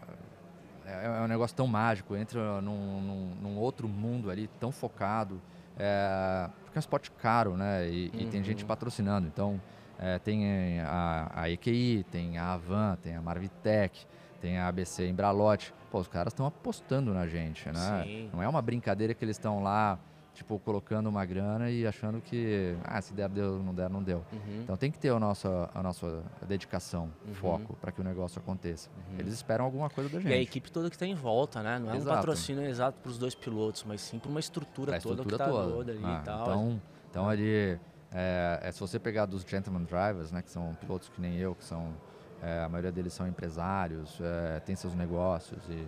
[0.87, 5.41] é, é, um negócio tão mágico, entra num, num, num outro mundo ali, tão focado.
[5.79, 7.89] É, porque é um esporte caro, né?
[7.89, 8.21] E, uhum.
[8.21, 8.69] e tem gente uhum.
[8.69, 9.27] patrocinando.
[9.27, 9.61] Então,
[9.99, 14.07] é, tem a, a EQI, tem a Avan, tem a Marvitec,
[14.41, 15.73] tem a ABC Embralote.
[15.91, 18.03] Pô, os caras estão apostando na gente, né?
[18.05, 18.31] Sim.
[18.33, 19.99] Não é uma brincadeira que eles estão lá
[20.35, 24.25] tipo, colocando uma grana e achando que, ah, se der, deu, não der, não deu.
[24.33, 24.63] Uhum.
[24.63, 27.35] Então tem que ter a nossa, a nossa dedicação, uhum.
[27.35, 28.91] foco, para que o negócio aconteça.
[28.91, 29.21] Uhum.
[29.21, 30.31] Eles esperam alguma coisa da gente.
[30.31, 31.79] E a equipe toda que está em volta, né?
[31.79, 32.11] Não é exato.
[32.11, 35.49] um patrocínio exato para os dois pilotos, mas sim para uma estrutura, toda que está
[35.49, 36.43] toda ali ah, e tal.
[36.43, 37.79] Então, então ali,
[38.13, 41.55] é, é, se você pegar dos gentleman drivers, né, que são pilotos que nem eu,
[41.55, 41.95] que são,
[42.43, 45.87] é, a maioria deles são empresários, é, tem seus negócios e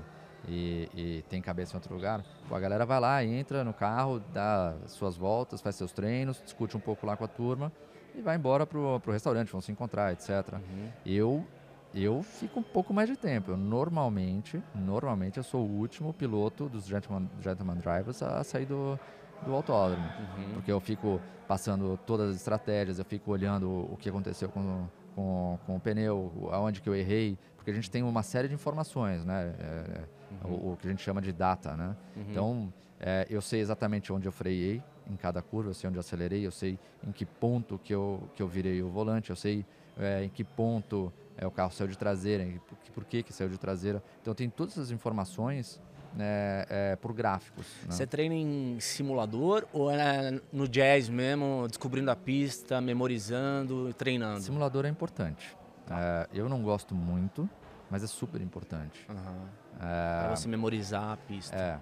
[0.48, 4.74] e, e, tem cabeça em outro lugar, a galera vai lá, entra no carro, dá
[4.86, 7.72] suas voltas, faz seus treinos, discute um pouco lá com a turma
[8.14, 10.54] e vai embora pro, pro restaurante, vão se encontrar, etc.
[10.54, 10.88] Uhum.
[11.04, 11.46] Eu
[11.94, 13.52] eu fico um pouco mais de tempo.
[13.52, 18.98] Eu normalmente, normalmente eu sou o último piloto dos gentleman, gentleman drivers a sair do,
[19.46, 20.54] do autódromo, uhum.
[20.54, 24.86] porque eu fico passando todas as estratégias, eu fico olhando o que aconteceu com
[25.16, 28.54] com, com o pneu, aonde que eu errei, porque a gente tem uma série de
[28.54, 29.54] informações, né?
[29.58, 30.04] É,
[30.44, 30.50] uhum.
[30.50, 31.96] o, o, que a gente chama de data, né?
[32.16, 32.24] Uhum.
[32.30, 36.00] Então, é, eu sei exatamente onde eu freiei em cada curva, eu sei onde eu
[36.00, 39.64] acelerei, eu sei em que ponto que eu, que eu virei o volante, eu sei
[39.98, 43.48] é, em que ponto é, o carro saiu de traseira, por, por que, que saiu
[43.48, 44.02] de traseira.
[44.20, 45.80] Então, tem todas essas informações
[46.18, 47.66] é, é, por gráficos.
[47.82, 47.90] Né?
[47.90, 54.40] Você treina em simulador ou é no jazz mesmo, descobrindo a pista, memorizando, treinando?
[54.40, 55.56] Simulador é importante.
[55.90, 57.48] É, eu não gosto muito,
[57.90, 59.06] mas é super importante.
[59.08, 59.46] Uhum.
[59.80, 61.56] É, pra você memorizar a pista.
[61.56, 61.78] É.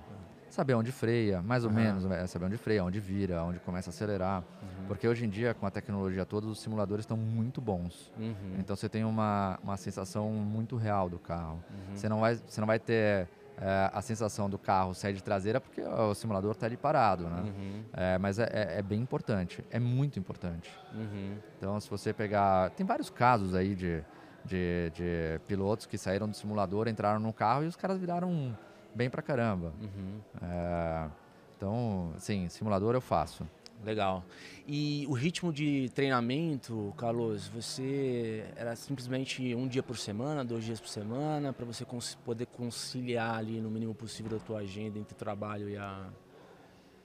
[0.50, 1.76] Saber onde freia, mais ou uhum.
[1.76, 4.44] menos, é saber onde freia, onde vira, onde começa a acelerar.
[4.62, 4.86] Uhum.
[4.86, 8.12] Porque hoje em dia, com a tecnologia toda, os simuladores estão muito bons.
[8.16, 8.56] Uhum.
[8.58, 11.62] Então você tem uma, uma sensação muito real do carro.
[11.70, 11.96] Uhum.
[11.96, 15.60] Você, não vai, você não vai ter é, a sensação do carro sair de traseira
[15.60, 17.42] porque o simulador está ali parado, né?
[17.42, 17.84] Uhum.
[17.92, 20.70] É, mas é, é, é, bem importante, é muito importante.
[20.92, 21.36] Uhum.
[21.58, 22.70] Então, se você pegar...
[22.70, 24.04] Tem vários casos aí de,
[24.44, 28.56] de, de, pilotos que saíram do simulador, entraram no carro e os caras viraram
[28.94, 29.72] bem pra caramba.
[29.80, 30.20] Uhum.
[30.42, 31.08] É,
[31.56, 33.46] então, sim, simulador eu faço.
[33.84, 34.24] Legal.
[34.66, 40.80] E o ritmo de treinamento, Carlos, você era simplesmente um dia por semana, dois dias
[40.80, 41.84] por semana, para você
[42.24, 46.08] poder conciliar ali no mínimo possível da tua agenda entre o trabalho e a.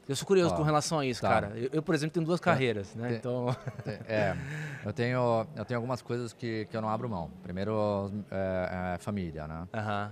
[0.09, 1.29] Eu sou curioso com relação a isso, tá.
[1.29, 1.51] cara.
[1.55, 3.09] Eu, eu, por exemplo, tenho duas carreiras, né?
[3.09, 3.55] Tem, então.
[4.09, 4.35] é,
[4.83, 7.29] eu tenho, eu tenho algumas coisas que, que eu não abro mão.
[7.43, 9.67] Primeiro, é, é família, né?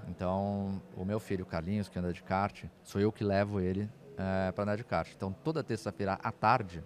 [0.08, 4.52] Então, o meu filho, Carlinhos, que anda de kart, sou eu que levo ele é,
[4.52, 5.12] para andar de kart.
[5.16, 6.84] Então, toda terça-feira à tarde,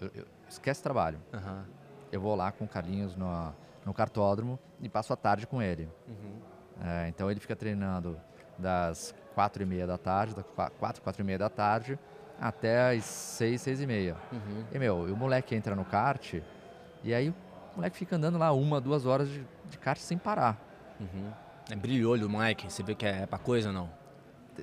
[0.00, 1.20] eu, eu, esquece trabalho.
[1.34, 1.64] Uhum.
[2.10, 5.86] Eu vou lá com o Carlinhos no, no cartódromo e passo a tarde com ele.
[6.08, 6.38] Uhum.
[6.82, 8.18] É, então, ele fica treinando
[8.58, 10.44] das quatro e meia da tarde, das
[10.78, 11.98] quatro, quatro e meia da tarde,
[12.40, 14.16] até as seis, seis e meia.
[14.32, 14.64] Uhum.
[14.72, 16.34] E, meu, e o moleque entra no kart
[17.02, 17.34] e aí o
[17.76, 20.58] moleque fica andando lá uma, duas horas de, de kart sem parar.
[20.98, 21.30] Uhum.
[21.70, 24.00] É brilho olho do moleque, você vê que é, é pra coisa ou não?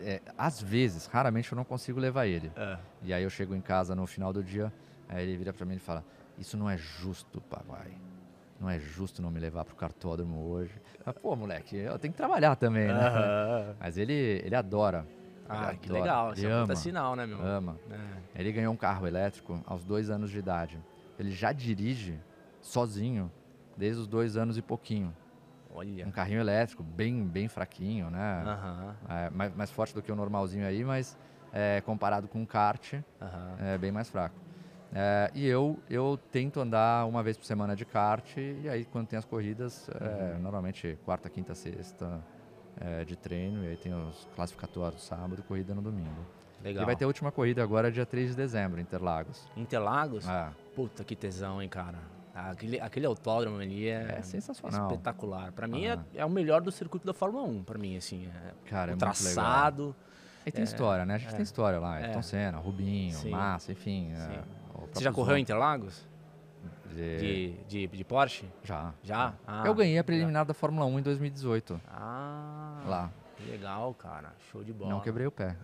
[0.04, 2.52] é, às vezes, raramente eu não consigo levar ele.
[2.56, 2.78] É.
[3.04, 4.72] E aí eu chego em casa no final do dia,
[5.08, 6.04] aí ele vira para mim e fala:
[6.38, 7.92] Isso não é justo, papai.
[8.60, 10.74] Não é justo não me levar pro cartódromo hoje.
[11.06, 13.76] Mas, Pô, moleque, eu tenho que trabalhar também, né?
[13.80, 15.06] Mas ele, ele adora.
[15.48, 16.02] Ah, ele que adora.
[16.02, 16.32] legal.
[16.32, 17.42] Ele Isso ama, é sinal, né, meu?
[17.42, 17.80] Ama.
[17.90, 18.42] É.
[18.42, 20.80] Ele ganhou um carro elétrico aos dois anos de idade.
[21.20, 22.20] Ele já dirige
[22.62, 23.32] sozinho
[23.78, 25.16] desde os dois anos e pouquinho.
[25.70, 26.08] Olha.
[26.08, 28.44] Um carrinho elétrico, bem, bem fraquinho, né?
[28.44, 29.16] Uhum.
[29.16, 31.16] É, mais, mais, forte do que o normalzinho aí, mas
[31.54, 33.02] é, comparado com um kart, uhum.
[33.60, 34.36] é bem mais fraco.
[34.94, 39.08] É, e eu, eu tento andar uma vez por semana de kart, e aí quando
[39.08, 40.42] tem as corridas, é, uhum.
[40.42, 42.22] normalmente quarta, quinta, sexta
[42.80, 46.26] é, de treino, e aí tem os classificatórios sábado e corrida no domingo.
[46.64, 46.84] Legal.
[46.84, 49.48] E vai ter a última corrida agora, dia 3 de dezembro, Interlagos.
[49.56, 50.28] Interlagos?
[50.28, 50.50] É.
[50.76, 51.98] Puta, que tesão, hein, cara.
[52.34, 54.92] Aquele, aquele autódromo ali é, é sensacional.
[54.92, 55.52] espetacular.
[55.52, 58.70] Para mim é, é, o melhor do circuito da Fórmula 1, para mim assim, é
[58.70, 59.96] Cara, o é traçado.
[60.46, 61.16] E tem é, história, né?
[61.16, 63.32] A gente tem história lá, Ayrton Senna, Rubinho, Sim.
[63.32, 64.14] Massa, enfim.
[64.98, 66.08] Você já correu em Interlagos?
[66.94, 67.18] De...
[67.18, 68.46] De, de, de, Porsche?
[68.64, 68.94] Já.
[69.04, 69.34] Já?
[69.46, 71.80] Ah, eu ganhei a preliminar da Fórmula 1 em 2018.
[71.88, 72.82] Ah.
[72.88, 73.12] Lá.
[73.48, 74.34] Legal, cara.
[74.52, 74.92] Show de bola.
[74.92, 75.56] Não quebrei o pé.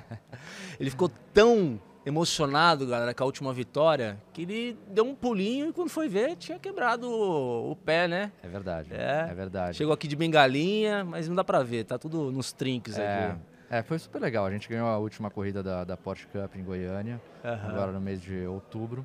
[0.78, 5.72] Ele ficou tão emocionado, galera, com a última vitória, que ele deu um pulinho e
[5.72, 8.32] quando foi ver, tinha quebrado o, o pé, né?
[8.42, 8.88] É verdade.
[8.92, 9.28] É.
[9.30, 9.34] é.
[9.34, 9.76] verdade.
[9.76, 13.26] Chegou aqui de bengalinha, mas não dá pra ver, tá tudo nos trinques é.
[13.26, 13.40] aqui.
[13.70, 14.46] É, foi super legal.
[14.46, 17.68] A gente ganhou a última corrida da, da Porsche Cup em Goiânia, uhum.
[17.68, 19.04] agora no mês de outubro.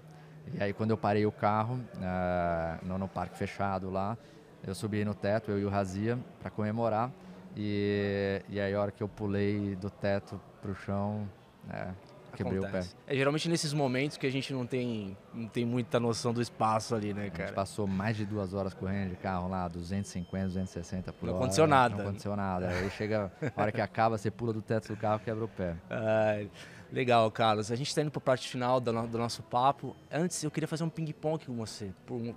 [0.53, 4.17] E aí quando eu parei o carro, uh, no, no parque fechado lá,
[4.65, 7.11] eu subi no teto, eu e o Razia, para comemorar.
[7.55, 11.27] E, e aí a hora que eu pulei do teto pro chão,
[11.69, 11.89] é,
[12.35, 12.93] Quebrei Acontece.
[12.93, 13.13] o pé.
[13.13, 16.95] É geralmente nesses momentos que a gente não tem, não tem muita noção do espaço
[16.95, 17.43] ali, né, cara?
[17.43, 21.33] A gente passou mais de duas horas correndo de carro lá, 250, 260 por não
[21.33, 21.33] hora.
[21.33, 21.95] Não aconteceu nada.
[21.95, 22.69] Não aconteceu nada.
[22.69, 25.47] Aí chega, a hora que acaba, você pula do teto do carro e quebra o
[25.47, 25.75] pé.
[25.89, 26.49] Ai,
[26.91, 27.71] legal, Carlos.
[27.71, 29.95] A gente está indo para a parte final do, do, nosso papo.
[30.11, 31.91] Antes, eu queria fazer um ping-pong com você.
[32.05, 32.35] Por,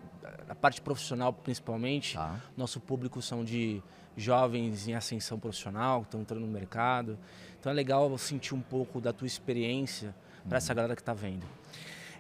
[0.49, 2.15] a parte profissional, principalmente.
[2.15, 2.41] Tá.
[2.57, 3.83] Nosso público são de
[4.17, 7.19] jovens em ascensão profissional, que estão entrando no mercado.
[7.67, 10.15] Então é legal sentir um pouco da tua experiência
[10.49, 10.77] para essa uhum.
[10.77, 11.45] galera que está vendo.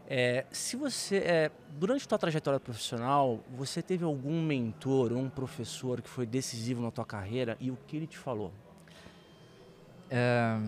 [0.08, 6.02] É, se você, é, durante a tua trajetória profissional, você teve algum mentor, um professor
[6.02, 8.52] que foi decisivo na tua carreira e o que ele te falou?
[10.10, 10.58] É,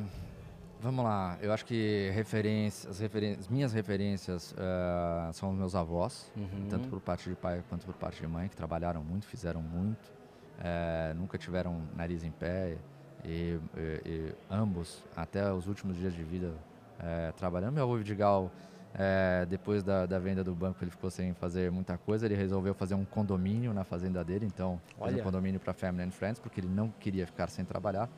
[0.81, 6.31] vamos lá, eu acho que referências, as referências, minhas referências uh, são os meus avós,
[6.37, 6.69] uhum.
[6.71, 10.13] tanto por parte de pai quanto por parte de mãe, que trabalharam muito, fizeram muito,
[10.61, 12.79] é, nunca tiveram nariz em pé,
[13.25, 16.53] e, e, e ambos, até os últimos dias de vida,
[16.99, 17.75] é, trabalhando.
[17.75, 18.51] Meu avô Vidigal,
[18.95, 22.27] é, depois da, da, venda do banco, ele ficou sem fazer muita coisa.
[22.27, 25.21] Ele resolveu fazer um condomínio na fazenda dele, então, Olha.
[25.21, 28.09] um condomínio para Family and Friends, porque ele não queria ficar sem trabalhar,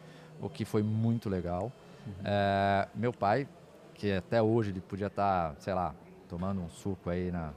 [0.41, 1.73] o que foi muito legal.
[2.07, 2.13] Uhum.
[2.25, 3.47] É, meu pai,
[3.95, 5.95] que até hoje ele podia estar, tá, sei lá,
[6.29, 7.53] tomando um suco aí na,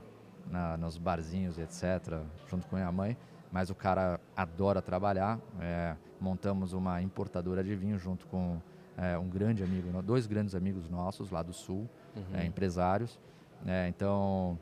[0.49, 2.19] na, nos barzinhos, etc.,
[2.49, 3.17] junto com a minha mãe,
[3.53, 5.39] mas o cara adora trabalhar.
[5.61, 8.59] É, montamos uma importadora de vinho junto com
[8.97, 12.23] é, um grande amigo, dois grandes amigos nossos lá do Sul, uhum.
[12.33, 13.19] é, empresários.
[13.65, 14.57] É, então,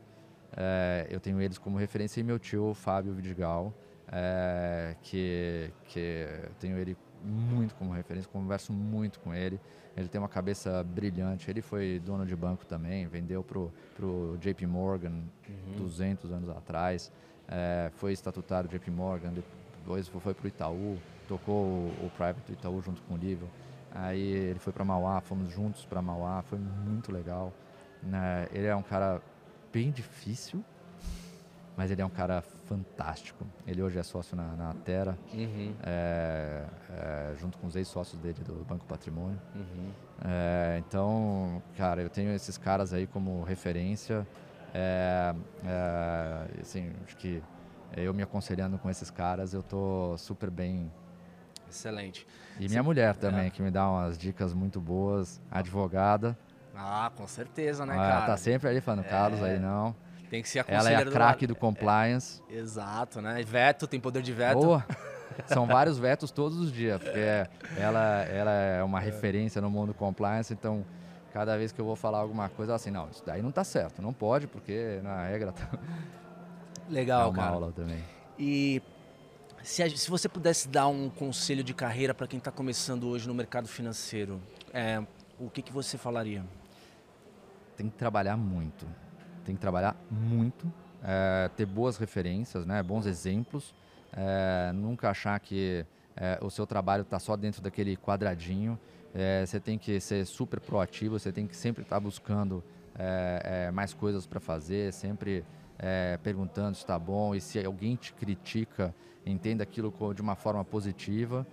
[0.57, 3.73] é, eu tenho eles como referência e meu tio, Fábio Vidigal,
[4.11, 6.27] é, que, que
[6.59, 9.57] tenho ele muito como referência, converso muito com ele.
[9.95, 11.49] Ele tem uma cabeça brilhante.
[11.49, 13.57] Ele foi dono de banco também, vendeu para
[14.05, 15.77] o JP Morgan uhum.
[15.77, 17.11] 200 anos atrás.
[17.51, 20.97] É, foi estatutário do JP Morgan, depois foi para o Itaú,
[21.27, 23.49] tocou o, o Private do Itaú junto com o Livro.
[23.93, 27.51] Aí ele foi para Mauá, fomos juntos para Mauá, foi muito legal.
[28.01, 28.47] Né?
[28.53, 29.21] Ele é um cara
[29.71, 30.63] bem difícil,
[31.75, 33.45] mas ele é um cara fantástico.
[33.67, 35.73] Ele hoje é sócio na, na Terra, uhum.
[35.83, 39.39] é, é, junto com os ex-sócios dele do Banco Patrimônio.
[39.53, 39.91] Uhum.
[40.23, 44.25] É, então, cara, eu tenho esses caras aí como referência.
[44.73, 47.43] É, é, assim, acho que
[47.95, 50.91] eu me aconselhando com esses caras, eu tô super bem.
[51.69, 52.25] Excelente.
[52.59, 53.49] E minha mulher também, é.
[53.49, 56.37] que me dá umas dicas muito boas, advogada.
[56.75, 58.15] Ah, com certeza, né, ah, cara?
[58.15, 59.95] Ela tá sempre ali falando, Carlos, aí não.
[60.29, 62.41] Tem que ser a Ela é a craque do, do compliance.
[62.49, 63.43] É, exato, né?
[63.43, 64.59] Veto, tem poder de veto.
[64.59, 64.85] Boa.
[65.47, 67.19] São vários vetos todos os dias, porque
[67.77, 69.03] ela, ela é uma é.
[69.03, 70.85] referência no mundo compliance, então
[71.31, 74.01] cada vez que eu vou falar alguma coisa, assim, não, isso daí não tá certo,
[74.01, 75.69] não pode, porque na regra tá...
[76.89, 77.51] Legal, é uma cara.
[77.51, 78.03] aula também.
[78.37, 78.81] E
[79.63, 83.33] se, se você pudesse dar um conselho de carreira para quem está começando hoje no
[83.33, 84.41] mercado financeiro,
[84.73, 85.01] é,
[85.39, 86.43] o que, que você falaria?
[87.77, 88.85] Tem que trabalhar muito
[89.43, 90.71] tem que trabalhar muito,
[91.03, 93.73] é, ter boas referências, né, bons exemplos,
[94.13, 98.77] é, nunca achar que é, o seu trabalho está só dentro daquele quadradinho.
[99.13, 102.63] É, você tem que ser super proativo, você tem que sempre estar tá buscando
[102.97, 105.43] é, é, mais coisas para fazer, sempre
[106.21, 108.93] perguntando se está bom e se alguém te critica,
[109.25, 111.43] entenda aquilo de uma forma positiva.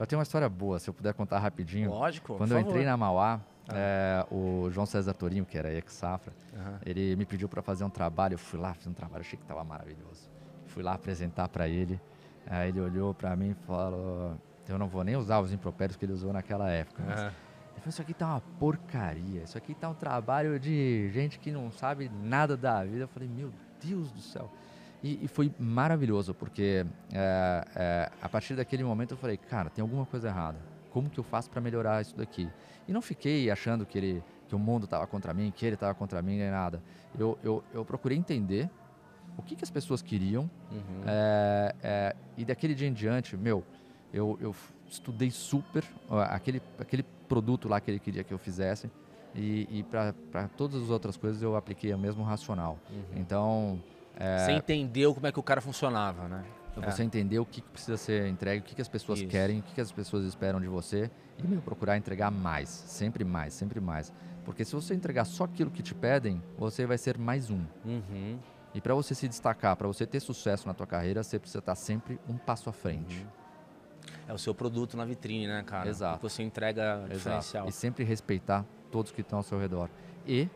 [0.00, 1.90] eu tenho uma história boa, se eu puder contar rapidinho.
[1.90, 2.36] Lógico.
[2.36, 3.74] Quando eu entrei na Mauá, ah.
[3.76, 6.78] É, o João César Torinho, que era ex-safra, uhum.
[6.84, 8.34] ele me pediu para fazer um trabalho.
[8.34, 10.28] Eu fui lá, fiz um trabalho, achei que estava maravilhoso.
[10.66, 12.00] Fui lá apresentar para ele.
[12.46, 14.36] Aí ele olhou para mim e falou:
[14.68, 17.02] Eu não vou nem usar os impropérios que ele usou naquela época.
[17.06, 17.20] Mas...
[17.20, 17.26] Uhum.
[17.26, 19.42] Ele falou: Isso aqui tá uma porcaria.
[19.42, 23.04] Isso aqui tá um trabalho de gente que não sabe nada da vida.
[23.04, 23.52] Eu falei: Meu
[23.82, 24.50] Deus do céu.
[25.02, 29.82] E, e foi maravilhoso, porque é, é, a partir daquele momento eu falei: Cara, tem
[29.82, 30.58] alguma coisa errada.
[30.90, 32.48] Como que eu faço para melhorar isso daqui?
[32.88, 35.94] E não fiquei achando que, ele, que o mundo estava contra mim, que ele estava
[35.94, 36.82] contra mim, nem nada.
[37.16, 38.68] Eu, eu, eu procurei entender
[39.36, 40.50] o que, que as pessoas queriam.
[40.72, 41.02] Uhum.
[41.06, 43.62] É, é, e daquele dia em diante, meu,
[44.12, 44.54] eu, eu
[44.88, 45.84] estudei super
[46.30, 48.90] aquele, aquele produto lá que ele queria que eu fizesse.
[49.34, 52.78] E, e para todas as outras coisas eu apliquei o mesmo racional.
[52.90, 53.04] Uhum.
[53.16, 53.82] Então.
[54.16, 56.44] É, Você entendeu como é que o cara funcionava, né?
[56.76, 56.90] É.
[56.90, 59.28] Você entender o que precisa ser entregue, o que as pessoas Isso.
[59.28, 63.52] querem, o que as pessoas esperam de você e meu, procurar entregar mais, sempre mais,
[63.52, 64.12] sempre mais.
[64.44, 67.64] Porque se você entregar só aquilo que te pedem, você vai ser mais um.
[67.84, 68.38] Uhum.
[68.74, 71.74] E para você se destacar, para você ter sucesso na tua carreira, você precisa estar
[71.74, 73.18] sempre um passo à frente.
[73.18, 73.26] Uhum.
[74.28, 75.88] É o seu produto na vitrine, né, cara?
[75.88, 76.20] Exato.
[76.20, 77.14] você entrega Exato.
[77.14, 77.68] diferencial.
[77.68, 79.88] E sempre respeitar todos que estão ao seu redor.
[80.26, 80.46] E,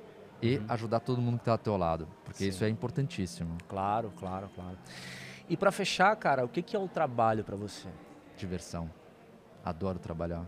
[0.42, 0.66] e uhum.
[0.68, 2.06] ajudar todo mundo que está ao teu lado.
[2.22, 2.48] Porque Sim.
[2.50, 3.56] isso é importantíssimo.
[3.66, 4.76] Claro, claro, claro.
[5.48, 7.88] E para fechar, cara, o que, que é o trabalho para você?
[8.36, 8.90] Diversão.
[9.64, 10.44] Adoro trabalhar.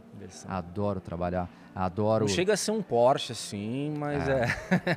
[0.48, 1.48] Adoro trabalhar.
[1.74, 2.24] Adoro.
[2.24, 4.44] Não chega a ser um Porsche assim, mas é.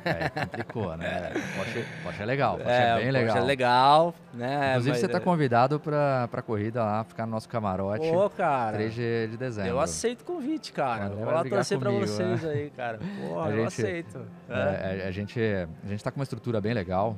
[0.04, 1.32] É, é complicou, né?
[1.56, 2.56] Porsche, Porsche é legal.
[2.56, 3.26] Porsche é, é bem legal.
[3.26, 4.70] Porsche é legal, né?
[4.70, 5.20] Inclusive, mas você está é...
[5.20, 8.08] convidado para a corrida lá, ficar no nosso camarote.
[8.08, 8.76] Pô, cara.
[8.76, 9.70] 3 de, de dezembro.
[9.70, 11.08] Eu aceito o convite, cara.
[11.08, 12.50] Vou lá torcer para vocês né?
[12.50, 12.98] aí, cara.
[13.20, 14.20] Porra, eu aceito.
[14.48, 15.04] É.
[15.08, 17.16] a, gente, a gente tá com uma estrutura bem legal.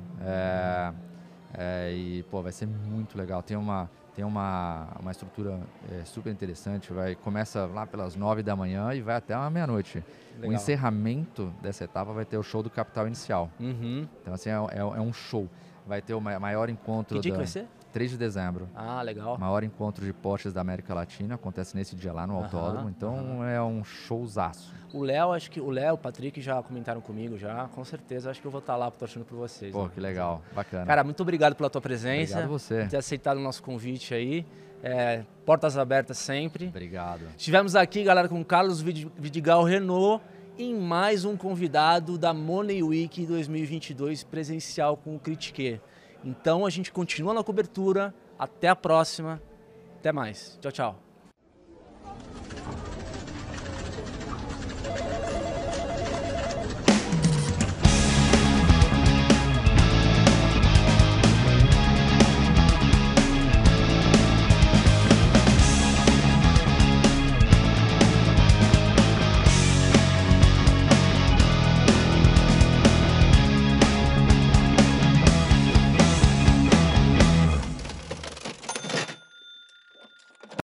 [1.91, 3.43] e, pô, vai ser muito legal.
[3.43, 5.59] Tem uma tem uma, uma estrutura
[5.91, 6.91] é, super interessante.
[6.91, 10.03] Vai, começa lá pelas nove da manhã e vai até a meia-noite.
[10.43, 13.49] O encerramento dessa etapa vai ter o show do Capital Inicial.
[13.59, 14.07] Uhum.
[14.21, 15.47] Então, assim, é, é, é, um show.
[15.85, 17.17] Vai ter o maior encontro.
[17.17, 17.67] Que dia da, que vai ser?
[17.91, 18.69] 3 de dezembro.
[18.75, 19.37] Ah, legal.
[19.37, 23.61] Maior encontro de postes da América Latina, acontece nesse dia lá no Autódromo, então é
[23.61, 24.73] um showzaço.
[24.93, 28.41] O Léo, acho que o Léo, o Patrick já comentaram comigo já, com certeza, acho
[28.41, 29.71] que eu vou estar lá torcendo por vocês.
[29.71, 29.91] Pô, né?
[29.93, 30.85] que legal, bacana.
[30.85, 32.33] Cara, muito obrigado pela tua presença.
[32.33, 32.81] Obrigado você.
[32.81, 34.45] Por ter aceitado o nosso convite aí.
[34.83, 36.67] É, portas abertas sempre.
[36.67, 37.21] Obrigado.
[37.37, 40.23] Estivemos aqui, galera, com o Carlos Vidigal Renault
[40.57, 45.79] em mais um convidado da Money Week 2022 presencial com o Critique.
[46.23, 48.13] Então a gente continua na cobertura.
[48.37, 49.41] Até a próxima.
[49.97, 50.57] Até mais.
[50.61, 51.10] Tchau, tchau.